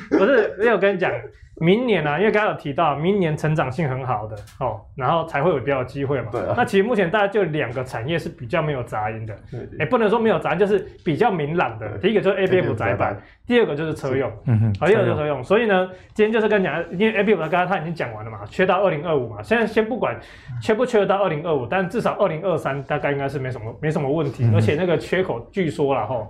[0.09, 1.11] 不是，没有跟你讲，
[1.59, 6.29] 明年呢、啊，因为刚刚有提到，明年成长性很好的哦，然后才会有比较有机会嘛。
[6.31, 6.53] 对啊。
[6.57, 9.35] 那其实目前大家就两个产业是比较没有杂音的，
[9.77, 11.97] 也不能说没有杂音，就是比较明朗的。
[11.99, 15.43] 第一个就是 ABF 窄板，第二个就是车用，嗯哼，第二个就是车用。
[15.43, 19.43] 所以呢，今天就是跟你讲，因为 ABF 刚刚他已经讲完了嘛，缺到二零二五嘛。
[19.43, 20.17] 现在先不管
[20.61, 26.25] 缺不缺得到二零二五，但至少二零二三大概应该是没什么没什么问题，嗯、而且那个缺口据说了哈。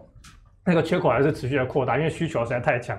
[0.63, 2.95] 那个缺口还是持续的扩大，因为需求实在太强。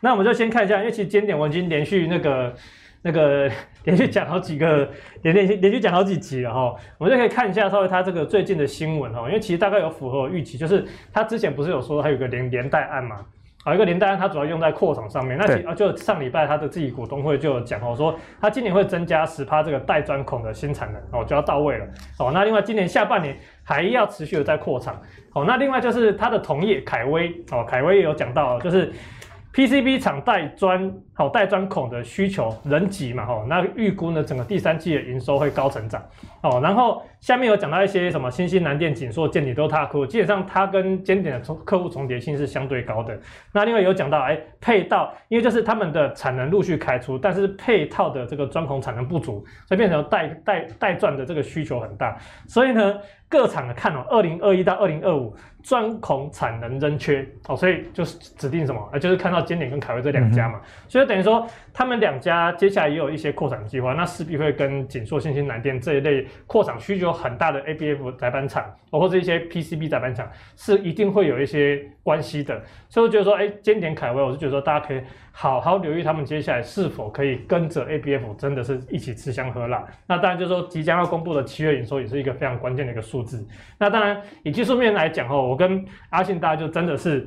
[0.00, 2.54] 那我们就先看一下，因为其实今点我已经连续那个
[3.02, 3.50] 那个
[3.84, 4.88] 连续讲好几个
[5.22, 6.74] 连连续连续讲好几集了哈。
[6.98, 13.16] 我们就可以看一下稍微它这个最近的新闻哈，因为其实大概有符合我预期，就是它之前不是有说它有个连连带案嘛，
[13.64, 15.38] 啊一个连带案它主要用在扩厂上面。
[15.38, 21.86] 那其实就上礼拜它的自己股东会就有讲哦，说它今年会增加十趴这个带钻孔的新产能哦，就要到位了
[22.18, 22.30] 哦。
[22.34, 25.00] 那另外今年下半年还要持续的在扩厂。
[25.32, 28.90] 哦，那另外就是它的同业凯威哦，凯威也有讲到，就是
[29.56, 36.00] PCB 厂带钻好带钻孔的需求人挤嘛，吼，那预估呢整个第三季的营收会高成长
[36.42, 36.60] 哦。
[36.62, 43.18] 然后下面有讲到一些什么新兴、南电、景硕、建鼎都是它的客户，基本上它跟尖点的重客户重叠性是相对高的。
[43.50, 52.94] 那另外有讲到，哎，配套，因为就是他们的产能陆续开出，但是配套的这个钻孔产能不足，所以变成带带带钻的这个需求很大，所以呢。
[53.28, 75.00] 各厂的看哦，二零二一到二零二五钻孔产能仍缺哦，所以就是指定什么，呃，就是看到尖点跟凯威这两家嘛，所以等于说他们两家接下来也有一些扩产计划，那势必会跟景硕、新兴、南电这一类扩厂需求很大的 ABF 载板厂，或者一些 PCB 载板厂是一定会有一些关系的，所以我觉得说，哎，尖点凯威，我是觉得说大家可以
[75.32, 79.84] 好好留意他们接下来是否可以跟着 ABF 真的是一起吃香喝辣。
[80.06, 83.16] 那当然就是说即将要公布的七月营收也是一个非常关键的一个数。
[83.16, 83.42] 数字，
[83.78, 87.26] 那当然以技术面来讲哦，我跟阿信大家就真的是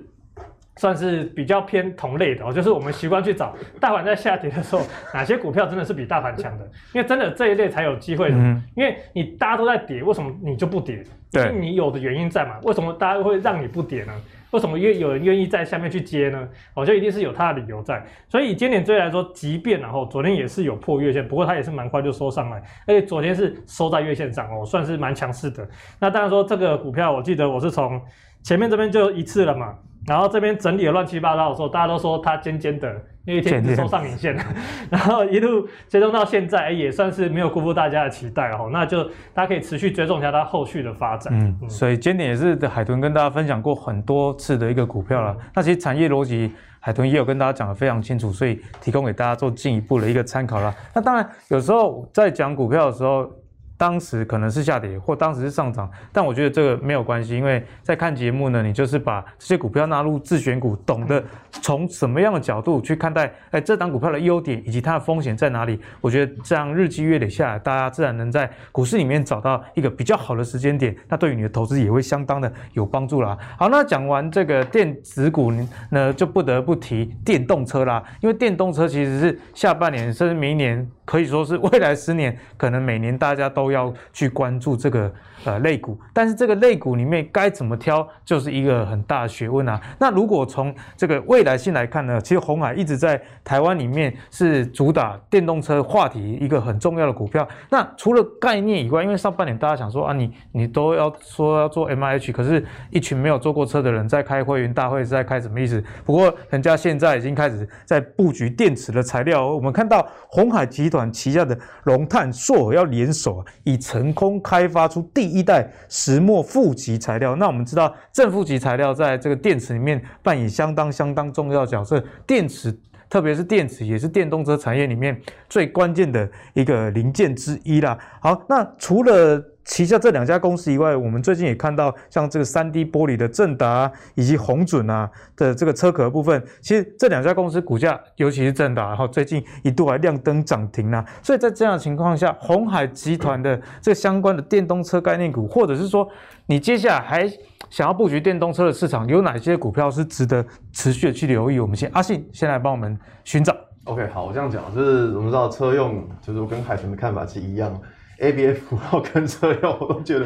[0.80, 4.82] 算是比较偏同类的哦，就是我们习惯去找大盘在下跌的时候，
[5.14, 6.64] 哪些股票真的是比大盘强的，
[6.94, 8.38] 因为真的这一类才有机会的，
[8.78, 11.04] 因为你大家都在跌，为什么你就不跌？
[11.34, 12.58] 对，你有的原因在嘛？
[12.64, 14.14] 为什么大家会让你不跌呢？
[14.52, 16.48] 为什么愿有人愿意在下面去接呢？
[16.74, 18.02] 我觉得一定是有它的理由在。
[18.30, 25.68] 所以以今年追来说，即便然后昨天也是有破月线，不过它也是蛮快就收上来，而且昨天是收在月线上哦，算是蛮强势的。
[26.00, 28.02] 那当然说这个股票，我记得我是从
[28.42, 29.76] 前面这边就一次了嘛。
[30.10, 32.92] 然后这边整理的乱七八糟的时候，大家都说它尖尖的，
[33.26, 34.36] 因为一天一直收上影线，
[34.90, 38.70] 然后一路追踪到现在，也算是没有辜负大家的期待哦。
[38.74, 39.04] 那就
[39.34, 41.32] 大家可以持续追踪一下它后续的发展。
[41.34, 45.36] 嗯，嗯，所以尖点也是海豚跟大家分享过很多次的一个股票了。
[45.40, 50.74] 嗯、那其实产业逻辑，海豚也有跟大家讲的非常清楚，所以提供给大家做进一步的一个参考了。
[50.96, 53.32] 那当然，有时候在讲股票的时候。
[53.80, 65.80] 当时可能是下跌，或当时是上涨，但我觉得这个没有关系，因为在看节目呢，你就是把这些股票纳入自选股，懂得从什么样的角度去看待，哎，这档股票的优点以及它的风险在哪里？
[66.02, 73.38] 我觉得这样日积月累下来，大家自然能在股市里面找到一个比较好的时间点，那对于你的投资也会相当的有帮助啦。
[73.58, 75.52] 好，那讲完这个电子股
[75.90, 80.90] 呢，就不得不提电动车啦，因为电动车其实是下半年甚至明年。
[81.10, 85.12] 可以说是未来十年，可能每年大家都要去关注这个
[85.44, 89.82] 呃类股，但是这个类股里面该怎么挑，就是一个很大的学问啊。
[89.98, 97.48] 那如果从这个未未来性来看呢，其实红海一直在台湾里面是主打电动车话题一个很重要的股票。
[97.70, 105.82] 那除了概念以外，因为上半年大家想说啊，你你都要说要做 MIH，可是一群没有坐过车的人在开会员大会是在开什么意思？
[106.06, 111.00] 不过人家现在已经开始在布局电池的材料，我们看到红海集团。
[111.12, 117.36] 旗下的龙炭、硕要联手啊，以成功开发出第一代石墨负极材料。
[117.36, 122.04] 那我们知道，正负极材料在这个电池里面扮演相当相当重要角色。
[122.26, 122.76] 电池，
[123.10, 125.20] 特别是电池，也是电动车产业里面
[125.50, 127.98] 最关键的一个零件之一啦。
[128.22, 141.06] 好，那除了旗下这两家公司以外，我们最近也看到像这个三 D 玻璃的正达以及红准啊的这个车壳部分，其实这两家公司股价，尤其是正达，然后最近一度还亮灯涨停啊。
[141.22, 146.10] 所以在这样的情况下，鸿海集团的这相关的电动车概念股，或者是说
[146.48, 147.32] 你接下来还
[147.70, 151.60] 想要布局电动车的市场，有哪些股票是值得持续的去留意？
[151.60, 153.56] 我们先阿信先来帮我们寻找。
[153.86, 157.80] OK，好，我这样讲就是我们知道车用，就是我跟海豚的看法是一样。
[158.22, 160.26] A B F 然后跟车用，我都觉得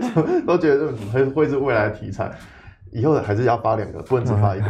[0.46, 2.30] 都觉得会会是未来的题材，
[2.90, 4.66] 以后还是要发两个，不能只发一个。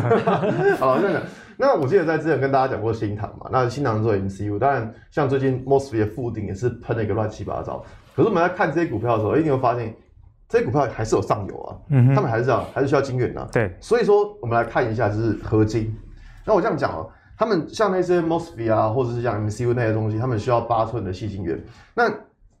[0.80, 1.22] 好，这样讲。
[1.58, 7.84] 那我记得在之前跟大家讲过新唐嘛，那新唐做 M C U，当然像最近 MOSFET 的附顶也是喷了一个乱七八糟。
[8.14, 9.94] 可是我们在看这些股票的时候，一定会发现
[10.48, 13.48] 这些股票还是有上游啊，嗯，他们还是这样，还是需要晶圆的。
[13.52, 15.94] 对，所以说我们来看一下就是合金。
[16.44, 17.10] 那我这样讲哦。
[17.38, 21.62] 他们像那些 MOSFET 啊，或者是像 MCU 那些东西，他们需要八寸的细晶圆。
[21.92, 22.10] 那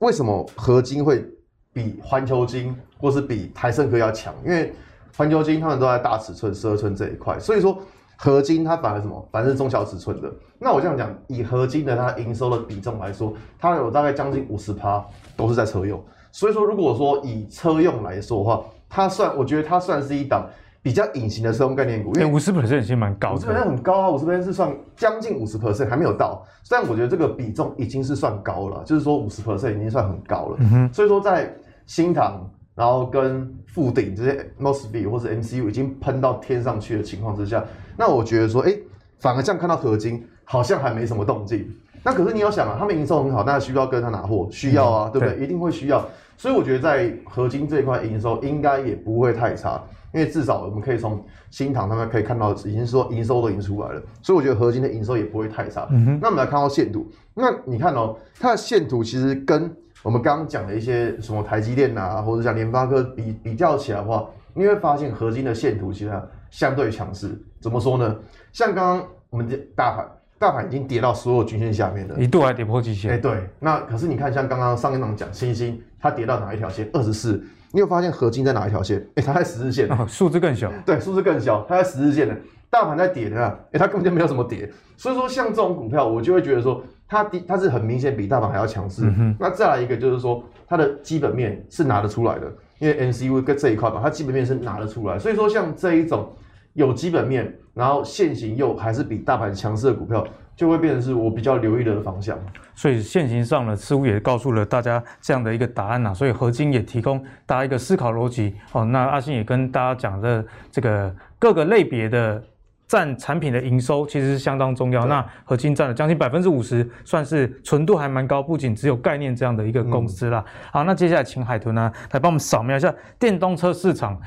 [0.00, 1.24] 为什么合金会
[1.72, 4.34] 比环球金或是比台盛科要强？
[4.44, 4.74] 因为
[5.16, 7.78] 环球金他们都在大尺寸十二寸这一块，所以说
[8.18, 9.26] 合金它反而什么？
[9.32, 10.30] 反正是中小尺寸的。
[10.58, 15.02] 那我这样讲，以合金的它营收的比重来说，它有大概将近五十趴
[15.38, 16.04] 都是在车用。
[16.36, 20.46] 所以说，如果说以车用来说的话，它算我觉得它算是一档。
[20.82, 30.56] 比较隐形的车用概念股，因为五十 percent 已经蛮高的，五十 percent 很高啊，五十 percent 是算将近五十 percent 还没有到，虽然我觉得这个比重已经是算高了，就是说五十 percent 已经算很高了。
[30.60, 31.52] 嗯哼，所以说在
[31.86, 37.64] 新塘，然后跟富鼎这些 MOSFET 或者 MCU 已经喷到天上去的情况之下，
[37.96, 38.80] 那我觉得说，哎、欸，
[39.18, 41.68] 反而这样看到合金好像还没什么动静。
[42.04, 45.36] 那可是你要想啊，他们营收很好，那需要跟他拿货，需要啊，嗯、对不对？
[45.36, 46.06] 对，一定会需要。
[46.36, 49.82] 所以我觉得在合金这一块营收应该也不会太差。
[50.14, 55.86] 因为至少我们可以从新塘他们可以看到，已经说营收都已经出来了，所以我觉得合金的营收也不会太差。
[55.90, 56.18] 嗯哼。
[56.22, 59.70] 那我们来看到线图，那你看哦，它的线图其实跟
[60.02, 67.38] 我们刚刚讲的一些什么台积电啊，或者像联发科比比较起来的话，你会发现合金的线图其实相对强势。
[67.60, 68.16] 怎么说呢？
[68.52, 70.08] 像刚刚我们的大盘，
[70.38, 73.10] 大盘已经跌到所有均线下面了，一度还跌破均线。
[73.10, 73.50] 哎，对。
[73.60, 76.88] 那可是你看，像刚刚上一档讲星星，它跌到哪一条线？
[76.92, 77.42] 二十四。
[77.72, 78.98] 你有发现合金在哪一条线？
[79.16, 80.72] 哎、欸，它在十日线，哦，数字更小。
[80.86, 82.36] 对，数字更小，它在十日线的。
[82.70, 84.70] 大盘在跌的，哎、欸，它根本就没有什么跌。
[84.96, 89.02] 所以说，像这种股票，我就会觉得说，它低，它是很明显比大盘还要强势。
[89.04, 95.18] 嗯、那再来一个就是说，它的基本面是拿得出来的，因为 MCU 跟这一块吧，它基本面是拿得出来。
[95.18, 96.32] 所以说，像这一种
[96.72, 100.26] 有基本面，然后现行又还是比大盘强势的股票。
[100.56, 102.38] 就会变成是我比较留意的方向，
[102.74, 106.14] 所以现行上呢，似乎也告诉了大家这样的一个答案呐、啊。
[106.14, 108.82] 所以合金也提供大家一个思考逻辑哦。
[108.86, 112.42] 那阿信也跟大家讲的这个各个类别的
[112.88, 115.04] 占产品的营收其实是相当重要。
[115.04, 120.42] 那合金占了将近百分之五十，算是纯度还蛮高，不仅只有概念这样的一个公司啦。
[120.46, 124.18] 嗯、好，那接下来请海豚呢来帮我们扫描一下电动车市场。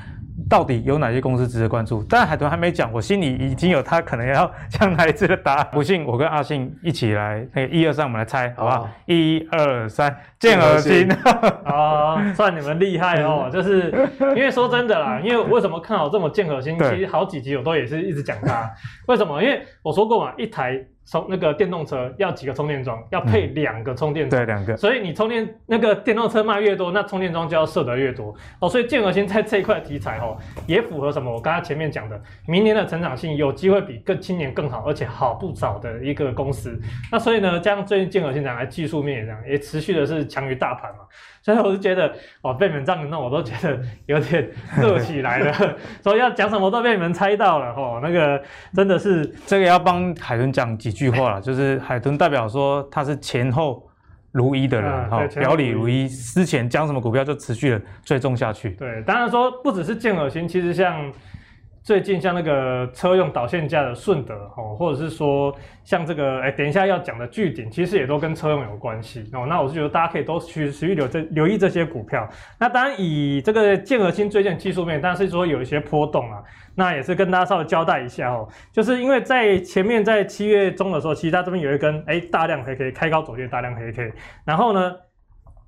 [0.48, 2.04] 到底有哪些公司值得关注？
[2.08, 5.68] 但海豚还没讲，我心里已经有他可能要讲哪一支的答案。
[5.72, 8.88] 不信，我跟阿信一起来，那个一二三，我们来猜，好不好？
[9.06, 11.08] 一二三，健和兴。
[11.64, 13.48] 啊， 算你们厉害哦！
[13.52, 13.92] 就是
[14.34, 16.78] 因为说真的啦，因为为什么看好这么健和兴？
[16.78, 18.70] 其实好几集我都也是一直讲它。
[19.06, 19.42] 为什么？
[19.42, 20.84] 因为我说过嘛，一台。
[21.10, 23.02] 充那个电动车要几个充电桩？
[23.10, 24.76] 要配两个充电桩、嗯，对，两个。
[24.76, 28.68] 所以你充电那个电动车卖越多，那充电桩就要设得越多哦。
[28.68, 30.38] 所以建和新在这一块题材哦，
[30.68, 31.32] 也符合什么？
[31.32, 36.80] 我刚才前面讲的，明年的成长性有机会比更今年更好，而且好不少的一个公司。
[37.10, 40.98] 那所以呢，加上最近建和兴讲来技术面也这样，也持续的是强于大盘嘛。
[41.42, 42.12] 所以我就觉得，
[42.42, 45.76] 哦，被你们这样弄，我都觉得有点 热起来了。
[46.02, 48.42] 所以要讲什么都被你们猜到了，哦，那个
[48.74, 53.88] 真的是这个要帮海豚讲几句话了，就是海豚代表说他是前后
[54.32, 58.70] 如一的人，哈、嗯，表里如一，之前讲什么股票就持续的追踪下去。
[58.70, 61.12] 对，当然说不只是健和兴，其实像。
[61.90, 69.44] 最近像那个车用导线架的顺德哦，或者是说像这个哎，等一下要讲的巨鼎，其实也都跟车用有关系哦。
[69.48, 72.28] 那我是觉得大家可以都去持续留这留意这些股票。
[72.60, 76.40] 那当然以这个建和新最近技术面，但是说有一些波动啊，
[76.76, 78.48] 那也是跟大家稍微交代一下哦。
[78.70, 84.12] 就是因为在前面在七月中的时候，其实它这边有一根哎大量黑 K 开高走低大量黑 K，
[84.44, 84.94] 然后呢。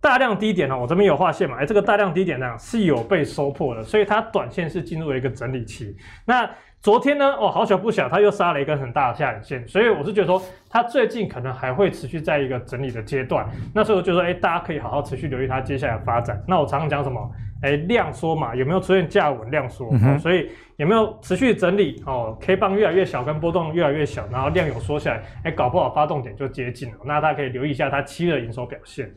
[0.02, 1.56] 大量低点呢，我这边有画线嘛？
[1.60, 5.96] 哎，这个大量低点呢是有被收破的，所以它短线是进入了一个整理期。
[6.26, 6.50] 那
[6.80, 13.48] 昨天呢，哦，好巧不巧，它又杀了一根很大的下影线，所以我是觉得说，它最近可能还会持续在一个整理的阶段。
[13.72, 16.42] 那所以我就说，哎，大家可以好好持续留意它接下来的发展。
[16.48, 17.30] 那我常常讲什么？
[17.62, 19.88] 哎，量缩嘛，有没有出现价稳量缩？
[19.92, 22.02] 嗯哦，所以有没有持续整理？
[22.04, 26.96] 哦，K 棒越来越小，跟波动越来越小，然后量有缩下来，哎，搞不好发动点就接近了。
[27.04, 29.08] 那大家可以留意一下它七月的营收表现。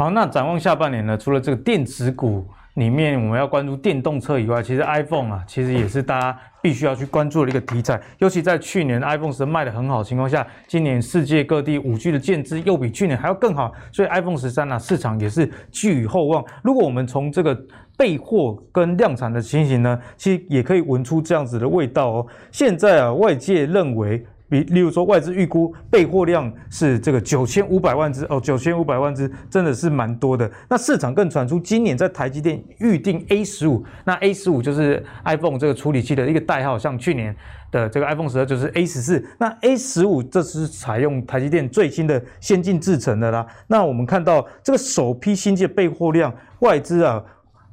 [0.00, 1.14] 好，那展望下半年呢？
[1.14, 2.42] 除了这个电子股
[2.76, 8.00] 里面，我们要关注电动车以外，其实 iPhone 啊，其实也是大家必须要去关注的一个题材。
[8.16, 16.42] 尤其在去年 iPhone 十卖得很好的情况下，今年世界各地五 G 的建置又比去年还要更好，所以 iPhone 十三啊，市场也是寄予厚望。
[16.62, 17.54] 如果我们从这个
[17.98, 22.26] 备货跟量产的情形呢，其实也可以闻出这样子的味道哦。
[22.50, 24.24] 现在啊，外界认为。
[24.50, 30.50] 比例如说，外资预估备货量是这个九千五百万只哦，九千五百万只真的是蛮多的。
[30.68, 37.34] 那市场更传出今年在台积电预定 A 十五，那 A 十五就是 iPhone 这个处理器的一个代号，像去年
[37.70, 43.46] 的这个 iPhone 十二就是 A 十四，那 A 十五这是采用台积电最新的先进制程的啦。
[43.68, 47.24] 那我们看到这个首批新机的备货量，外资啊。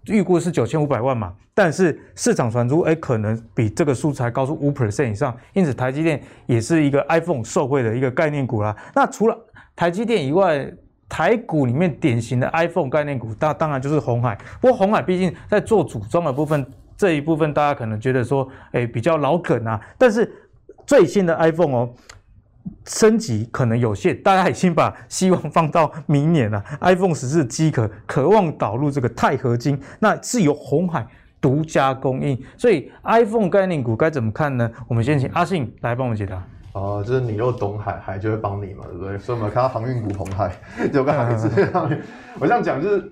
[0.08, 8.76] 预估是九千五百万嘛，但是市场传出，哎，可能比这个数字还高出五 percent 以上，因此台积电也是一个 iPhone 受惠的一个概念股啦。
[8.95, 9.38] 那除了
[9.76, 10.72] 台积电以外，
[11.10, 14.38] 台股里面典型的 iPhone 概念股，那当然就是红海。
[14.60, 16.66] 不过红海毕竟在做组装的部分，
[16.97, 19.80] 这一部分大家可能觉得说，哎，比较老梗啊。
[19.97, 20.32] 但是
[20.86, 21.93] 最新的 iPhone 哦。
[22.86, 26.63] 升级可能有限，大家已经把希望放到明年了。
[26.82, 31.05] iPhone 十四机壳渴望导入这个钛合金，那是由红海
[31.39, 34.70] 独家供应，所以 iPhone 概念股该怎么看呢？
[34.88, 36.43] 我们先请阿信来帮我们解答。
[36.74, 39.18] 哦，就是你又懂海，海就会帮你嘛，对不对？
[39.18, 40.51] 所以我们看到航运股红海
[40.93, 41.49] 有个海字，
[42.39, 43.11] 我这样讲就是。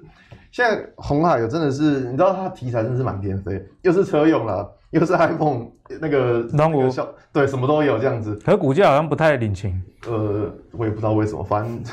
[0.51, 4.65] 现在红海有真的是，你知道它题材真的是满天飞，又是车用了，
[4.95, 5.67] 又是 iPhone
[5.99, 8.33] 那个那个小，对，什么都有这样子。
[8.45, 9.83] 可股价好像不太领情。
[10.07, 11.83] 呃，我也不知道为什么，反正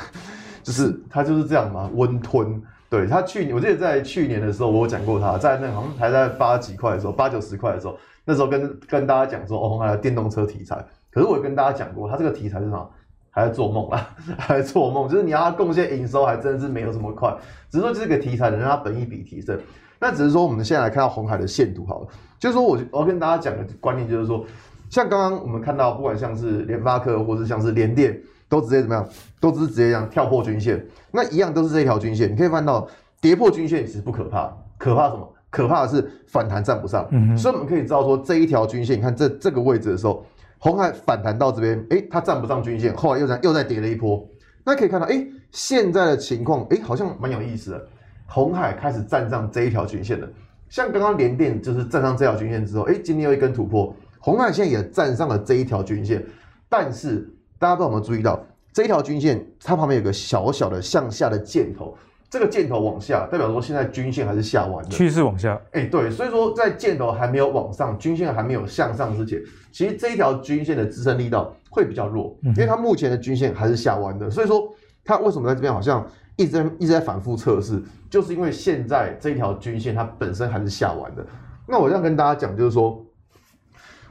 [0.63, 2.61] 就是它就是这样嘛，温吞。
[2.89, 10.77] 对，它去年，我记得在去年的时候，我有讲过它，在那好像还在八几块的时候，八九十块的时候，那时候跟跟大家讲说，哦，鸿海的电动车题材。
[11.11, 12.89] 可是我也跟大家讲过，它这个题材是什么？
[13.31, 17.35] 还在做梦啊， 还在做梦，就是你要它贡献营收，还真的是没有这么快。
[17.69, 19.59] 只是说这个题材能让它本益比提升。
[19.99, 22.07] 那只是说我们现在来看到红海的线图好了，
[22.43, 24.45] 就是说我我要跟大家讲的观念就是说，
[24.89, 28.19] 像刚刚我们看到，不管像是联发科或是像是联电，
[28.49, 29.07] 都直接怎么样，
[29.39, 30.85] 都是直接这样跳破均线。
[31.09, 32.85] 那一样都是这一条均线，你可以看到
[33.21, 35.33] 跌破均线其实不可怕，可怕什么？
[35.49, 37.07] 可怕的是反弹站不上。
[37.11, 37.37] 嗯。
[37.37, 40.25] 所以我们可以知道说这一条均线，你看这这个位置的时候。
[40.59, 44.25] 红海反弹到这边，哎、欸，它站不上均线，后来又在又再跌了一波。
[44.65, 47.87] 那可以看到，哎、欸，现在的情况，哎、欸，好像蛮有意思的。
[48.27, 50.27] 红海开始站上这一条均线了，
[50.73, 56.25] 像刚刚联电就是站上这条均线之后，哎、欸，今天又一根突破，红海现在也站上了这一条均线。
[56.67, 58.43] 但是大家不知道有没有注意到，
[58.73, 61.95] 这一条均线它旁边有个小小的向下的箭头。
[62.27, 65.61] 这个箭头往下，代表说现在均线还是下弯的，趋势往下。
[65.73, 69.39] 哎，对，所以说在箭头还没有往上，均线还没有向上之前，
[69.71, 74.27] 其实这一条均线的支撑力道会比较弱，因为它目前的均线还是下弯的。
[74.27, 74.67] 所以说
[75.05, 76.03] 它为什么在这边好像
[76.35, 81.25] 一直在一直在反复测试，就是因为现在这条均线它本身还是下完的。
[81.67, 83.05] 那我这样跟大家讲，就是说，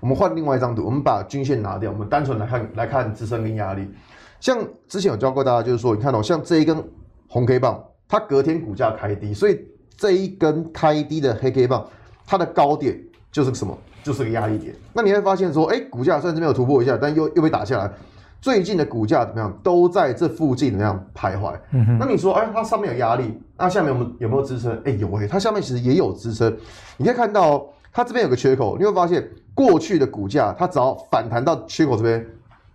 [0.01, 3.89] 我们换另外一张图，我们把均线拿掉，我们单纯来看来看支撑跟压力。
[4.41, 4.59] 像
[4.89, 6.83] 之前有教过大家，就是说，你看到像这一根
[7.29, 7.83] 红 K 棒。
[8.09, 9.59] 它隔天股价开低，所以
[9.97, 11.89] 这一根开低的黑 K 棒，
[12.27, 13.75] 它的高点就是什么？
[14.03, 14.75] 就是个压力点。
[14.93, 17.91] 那你会发现说，哎，股价虽然是没有突破一下，但又又被打下来。
[18.43, 19.57] 最近的股价怎么样？
[19.63, 21.57] 都在这附近怎么样徘徊？
[21.71, 21.99] 嗯哼。
[21.99, 24.77] 那你说，哎，它上面有压力，那下面有没有有没有支撑？
[24.85, 26.55] 哎，有哎，它下面其实也有支撑。
[26.97, 29.25] 你可以看到，它这边有个缺口，你会发现
[29.55, 32.27] 过去的股价，它只要反弹到缺口这边，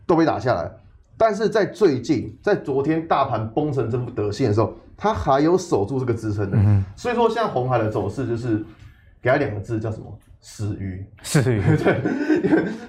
[0.06, 0.72] 都被打下来。
[1.18, 8.64] 但是在最近，在昨天大盘崩成这副德性的时候，它还有守住这个支撑的，嗯、所以说现在红海的走势就是
[9.22, 10.06] 给它两个字叫什么？
[10.40, 12.02] 死鱼，死鱼， 对，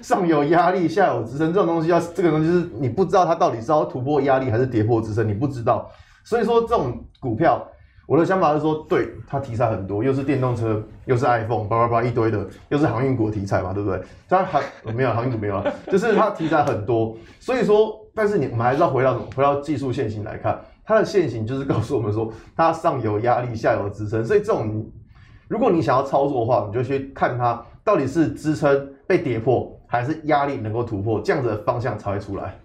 [0.01, 5.89] 上有压力，下有支撑，这种东西要这个东西是你不知道它到底是要突破压力还是跌破支撑，你不知道。
[6.23, 7.67] 所以说这种股票，
[8.07, 14.01] 我的想法是说，对它题材很多，又是电动车，又是 iPhone，叭叭叭一堆的，又是航运股的题材嘛，对不对？
[14.27, 14.61] 它航
[14.95, 19.25] 没有航运股没有啊，就是它题材很多，所以说，但是你我们还是要回到什么？
[19.35, 20.59] 回到技术线型来看。
[20.85, 24.89] 它的线型就是告诉我们说，它上有压力，下有支撑，所以这种，
[25.49, 32.55] 如果你想要操作的话，你就去看它到底是支撑被跌破，还是压力能够突破，这样子的方向才会出来。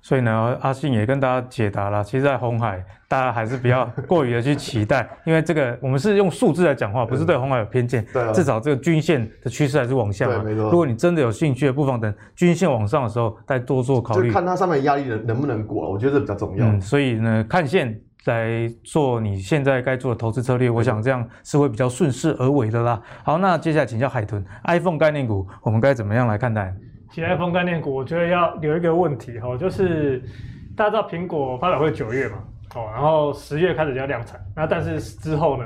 [0.00, 2.02] 所以呢，阿信也跟大家解答了。
[2.02, 8.04] 其实，在红海，大家还是不要过于的去期待， 因为这个我们是用数字来讲话，不是对红海有偏见。
[8.12, 10.38] 对，至少这个均线的趋势还是往下嘛。
[10.38, 10.70] 对，没错。
[10.70, 14.28] 如果你真的有兴趣的，不妨等均线往上的时候再多做考虑。
[14.28, 16.66] 就看它上面压力能能不能过，我觉得这比较重要。
[16.66, 23.02] 嗯，所以呢，看线来做你现在该做的投资策略，我想这样是会比较顺势而为的啦。
[23.24, 26.72] 好，那接下来请教海豚，iPhone 概念股，我们该怎么样来看待？
[27.10, 30.22] 其实 iPhone 概念股，我觉得要留一个问题哈，就是
[30.76, 32.36] 大家知道苹果发表会九月嘛，
[32.76, 35.64] 哦，然后十月开始就要量产，那但是之后呢？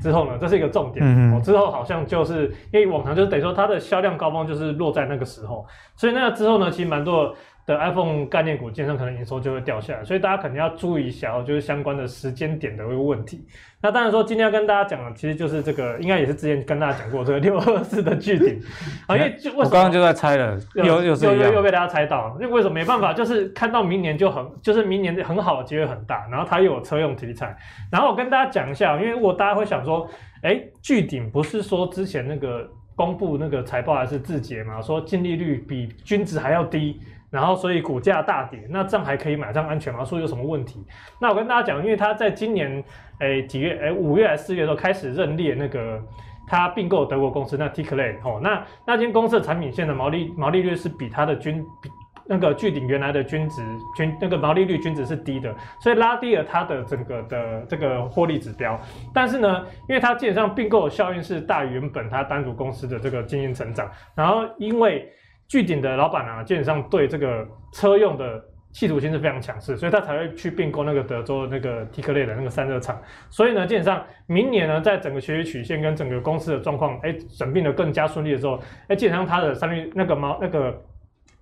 [0.00, 0.36] 之后呢？
[0.40, 7.32] 这是一个重点，哦，之后好像就是因为往常就是等于说它的销量高峰就是落在那个时候，所以那个之后呢，其实蛮多。
[7.66, 13.46] 的 iPhone 概念股，基本上可能营收就会掉下来，所以大家肯定要注意一下哦，就是相关的时间点的一个问题。
[13.80, 18.60] 那当然说，今天要跟大家讲的，其实就是这个，应该也是之前跟大家讲过这个六二四的巨顶
[19.06, 23.12] 啊，因为就我刚刚就在猜了，又又又又又被大家猜到了，因为为什么没办法？
[23.12, 27.56] 就是看到明年就很，就是明年很好的机会很大，然后它又有车用题材，
[27.90, 30.08] 然后我跟大家讲一下，因为如果大家会想说，
[30.42, 32.68] 哎，巨顶不是说之前那个。
[32.94, 37.00] 公布那个财报还是字节嘛，说净利率比均值还要低，
[37.32, 40.04] 然后所以股价大跌，那这样还可以买，上安全吗？
[40.04, 40.86] 说有什么问题？
[41.18, 42.84] 那我跟大家讲，因为他在今年
[43.20, 46.00] 诶几月诶五月还是四月的时候开始认列那个
[46.46, 51.90] 他并购德国公司那 Tiklet 哦，那那间公司的产品线的毛利毛利率是比它的均比。
[52.24, 53.60] 那个巨鼎原来的均值
[53.96, 58.80] 均那个毛利率均值是低的，所以拉低了它的整个的这个获利指标。
[59.12, 63.90] 但是呢，因为它基本上并购效应是大于原本它单独公司的这个经营成长。
[64.14, 65.12] 然后因为
[65.52, 68.42] 巨鼎的老板啊，基本上对这个车用的
[68.72, 72.98] 企图心是非常强势，所以他才会去并购那个德州的那个 Tikle 的那个散热厂。
[73.28, 80.82] 所以呢，基本上明年呢，在整个学习曲线跟整个公司的状况，哎，整并的更加顺利的时候，哎，基本上它的三率那个毛那个。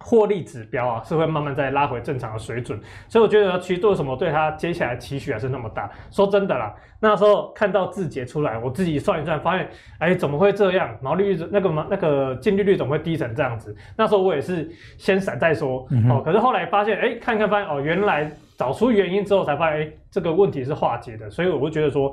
[0.03, 5.90] 获利指标啊，是会慢慢再拉回正常的水准，所以我觉得其实做什么对它接下来期许还是那么大。
[6.11, 10.96] 说真的啦，那时候看到字节出来，我自己算一算，发现哎，怎么会这样？
[11.03, 13.76] 毛利率那个毛那个净利率怎么会低成这样子？
[13.94, 22.11] 那时候我也是先闪再说、嗯、哦，可是后来发现哎，看看发现哦，原来找出原因之后才发现哎，这个问题是化解的，所以我会觉得说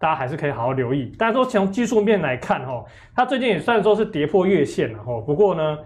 [0.00, 1.12] 大家还是可以好好留意。
[1.16, 2.84] 但是说从技术面来看哦，
[3.14, 5.78] 它最近也算说是跌破月线了哦，不过呢。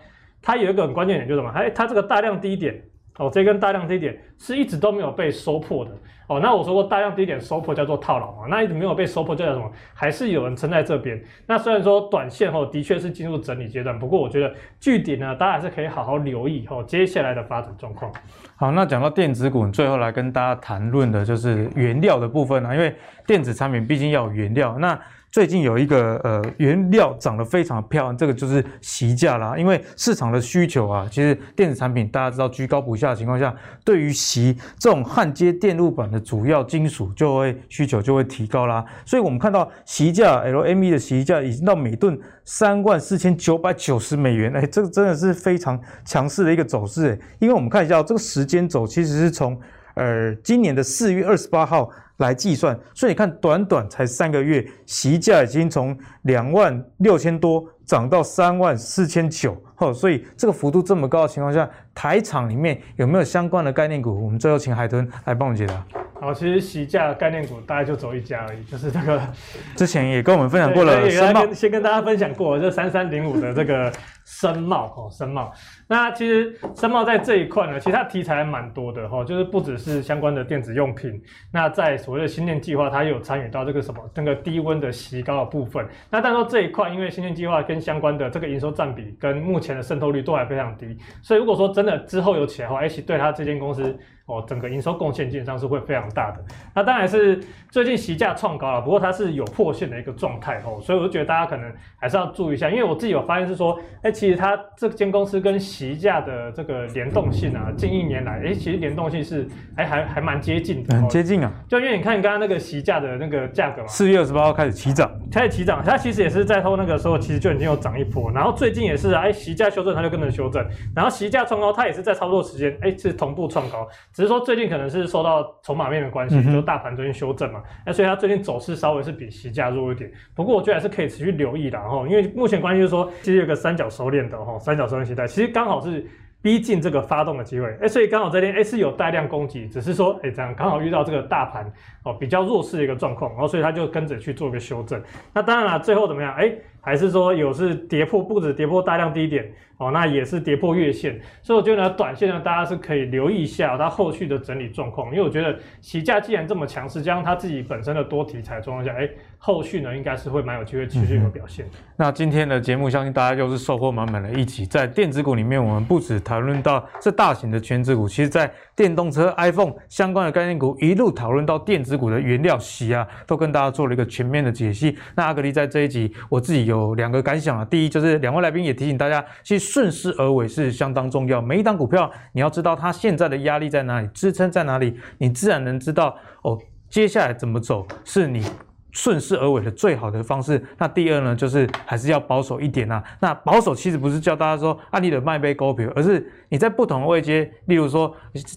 [0.42, 1.50] 它有一个很关键点，就是什么？
[1.50, 2.82] 哎，它这个大量低点
[3.18, 5.90] 哦，这根大量低点是一直都没有被收破的
[6.28, 6.38] 哦。
[6.40, 9.68] 那我说过，大量低点收破叫做套牢嘛，那一直没有被收破，叫做什么？
[9.92, 11.20] 还是有人撑在这边。
[11.46, 18.12] 那虽然说短线后的确是进入整理阶段，不过我觉得具体呢，大家还是可以好好留意哦，接下来的发展状况。
[18.54, 22.94] 好，那讲到电子股，最后来跟大家谈论的就是原料的部分啊，因为
[23.26, 24.98] 电子产品毕竟要有原料，那。
[25.30, 29.58] 最近有一个呃原料涨得非常漂亮，这个就是席价啦。
[29.58, 33.54] 因为市场的需求啊，其实电子产品大家知道居高不下的情况下，
[33.84, 38.84] 对于席这种焊接电路板的主要金属就会需求就会提高啦。
[39.04, 47.10] 所以我们看到席价 LME 的席价已经到每吨三万四千九百九十美元，哎，这个真的是非常强势的一个走势。
[47.12, 49.58] 哎，因为我们看一下这个时间轴，其实是从
[49.94, 51.90] 呃今年的四月二十八号。
[52.18, 64.24] 来计算，所以你看，短短才三个月，席价已经从两万六千多涨到三万四千九，哦，所以这个幅度这么高的情况下，台厂里面有没有相关的概念股？
[64.24, 65.84] 我们最后请海豚来帮我们解答。
[66.20, 69.22] 好，其实洗价概念股大概就走一家而已，就是这个，
[69.76, 73.92] 之前也跟我们分享过了，申茂，先跟大家分享过，这三三零五的这个
[74.24, 75.52] 申茂哦，申茂。
[75.88, 81.20] 那其实申茂在这一块呢，其实它题材还蛮多的哈，就是不只是相关的电子用品，
[81.50, 85.86] 那在所谓的新电计划，它也有参与到这个什么那个低温的洗膏的部分。
[86.10, 93.98] 那但说这一块，因为新电计划跟相关的这个营收占比跟目前的渗透率都还非常低，所以如果说真的之后有起来的话，而且对它这间公司。
[94.28, 96.44] 哦，整个营收贡献基本上是会非常大的。
[96.74, 111.50] 那当然是最近席价创高了，不过它是有破线的一个状态哦，所以我就觉得大家可能还是要注意一下，因为我自己有发现是说，哎，其实它这间公司跟席价的这个联动性啊，近一年来，哎，其实联动性是哎还还蛮接近的，很接近啊。
[111.66, 120.62] 就因为你看你刚刚那个席价的那个价格嘛，四月二十八号开始起涨，开始起涨，它其实也是在后那个时候其实就已经有涨一波，然后最近也是哎席价修正，它就跟着修正，
[120.94, 123.88] 然后席价创高，它也是在差不多时间哎是同步创高，
[124.18, 124.98] 只是说最近可能是。
[125.06, 136.04] 受到筹码面的关系，就大盘最近修正嘛，那所以它最近走势稍微是比锡价弱一点，不过我觉得还是可以持续留意的哈，因为目前关系就是说，其实有个三角收敛的哈，三角收敛形态，其实刚好是
[136.42, 141.72] 逼近这个发动的机会，哎，所以刚好这边哎是有带量攻击，只是说哎这样刚好遇到这个大盘
[142.04, 145.00] 哦比较弱势的一个状况，然后所以它就跟着去做一个修正，
[145.32, 146.34] 那当然了，最后怎么样？
[146.34, 146.52] 哎。
[146.80, 149.44] 还是说有是跌破，不止跌破大量低点
[149.76, 159.08] 哦，那也是跌破月线，所以我觉得呢，短线呢，大家是可以留意一下它后续的整理状况，因为我觉得锡价既然这么强势，加上它自己本身的多题材状况下，哎，
[159.38, 161.64] 后续呢应该是会蛮有机会持续有表现。
[161.96, 164.66] 那今天的节目，相信大家又是收获满满的一集。
[164.66, 174.96] 在电子股里面，我们不止讨论到这大型的权值股，其实在电动车、iPhone 相关的概念股，一路讨论到电子股的原料洗啊，都跟大家做了一个全面的解析。
[175.14, 176.77] 那阿格力在这一集，我自己有。
[176.78, 181.42] 有两个感想啊，第一就是两位来宾也提醒大家，其实顺势而为是相当重要。
[181.42, 186.58] 每一档股票，你要知道它现在的压力在哪里，支撑在哪里，你自然能知道哦，
[186.88, 188.44] 接下来怎么走是你。
[188.90, 190.60] 顺势而为的最好的方式。
[190.78, 193.04] 那第二呢，就是还是要保守一点啊。
[193.20, 198.12] 那保守其实不是叫大家说啊，你得卖杯股票，而是你在不同的位阶，例如说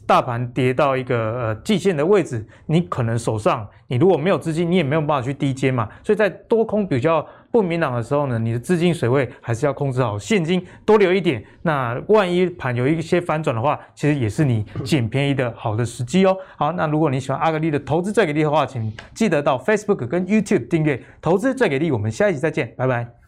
[0.07, 5.87] 大盘跌到一个呃季线的位置，你可能手上你如果没有资金，你也没有办法去低阶嘛。
[6.01, 11.43] 所以在多空比较不明朗的时候呢，你的资金水位还是要控制好，现金多留一点。
[11.61, 16.35] 那万一盘有一些反转的话，其实也是你 捡便宜的好的时机哦。
[16.57, 21.91] 好，那如果你喜欢阿格力的投资最给力的话，请记得到 Facebook 跟 YouTube 订阅投资最给力。
[21.91, 23.20] 我们下一集再见，拜拜。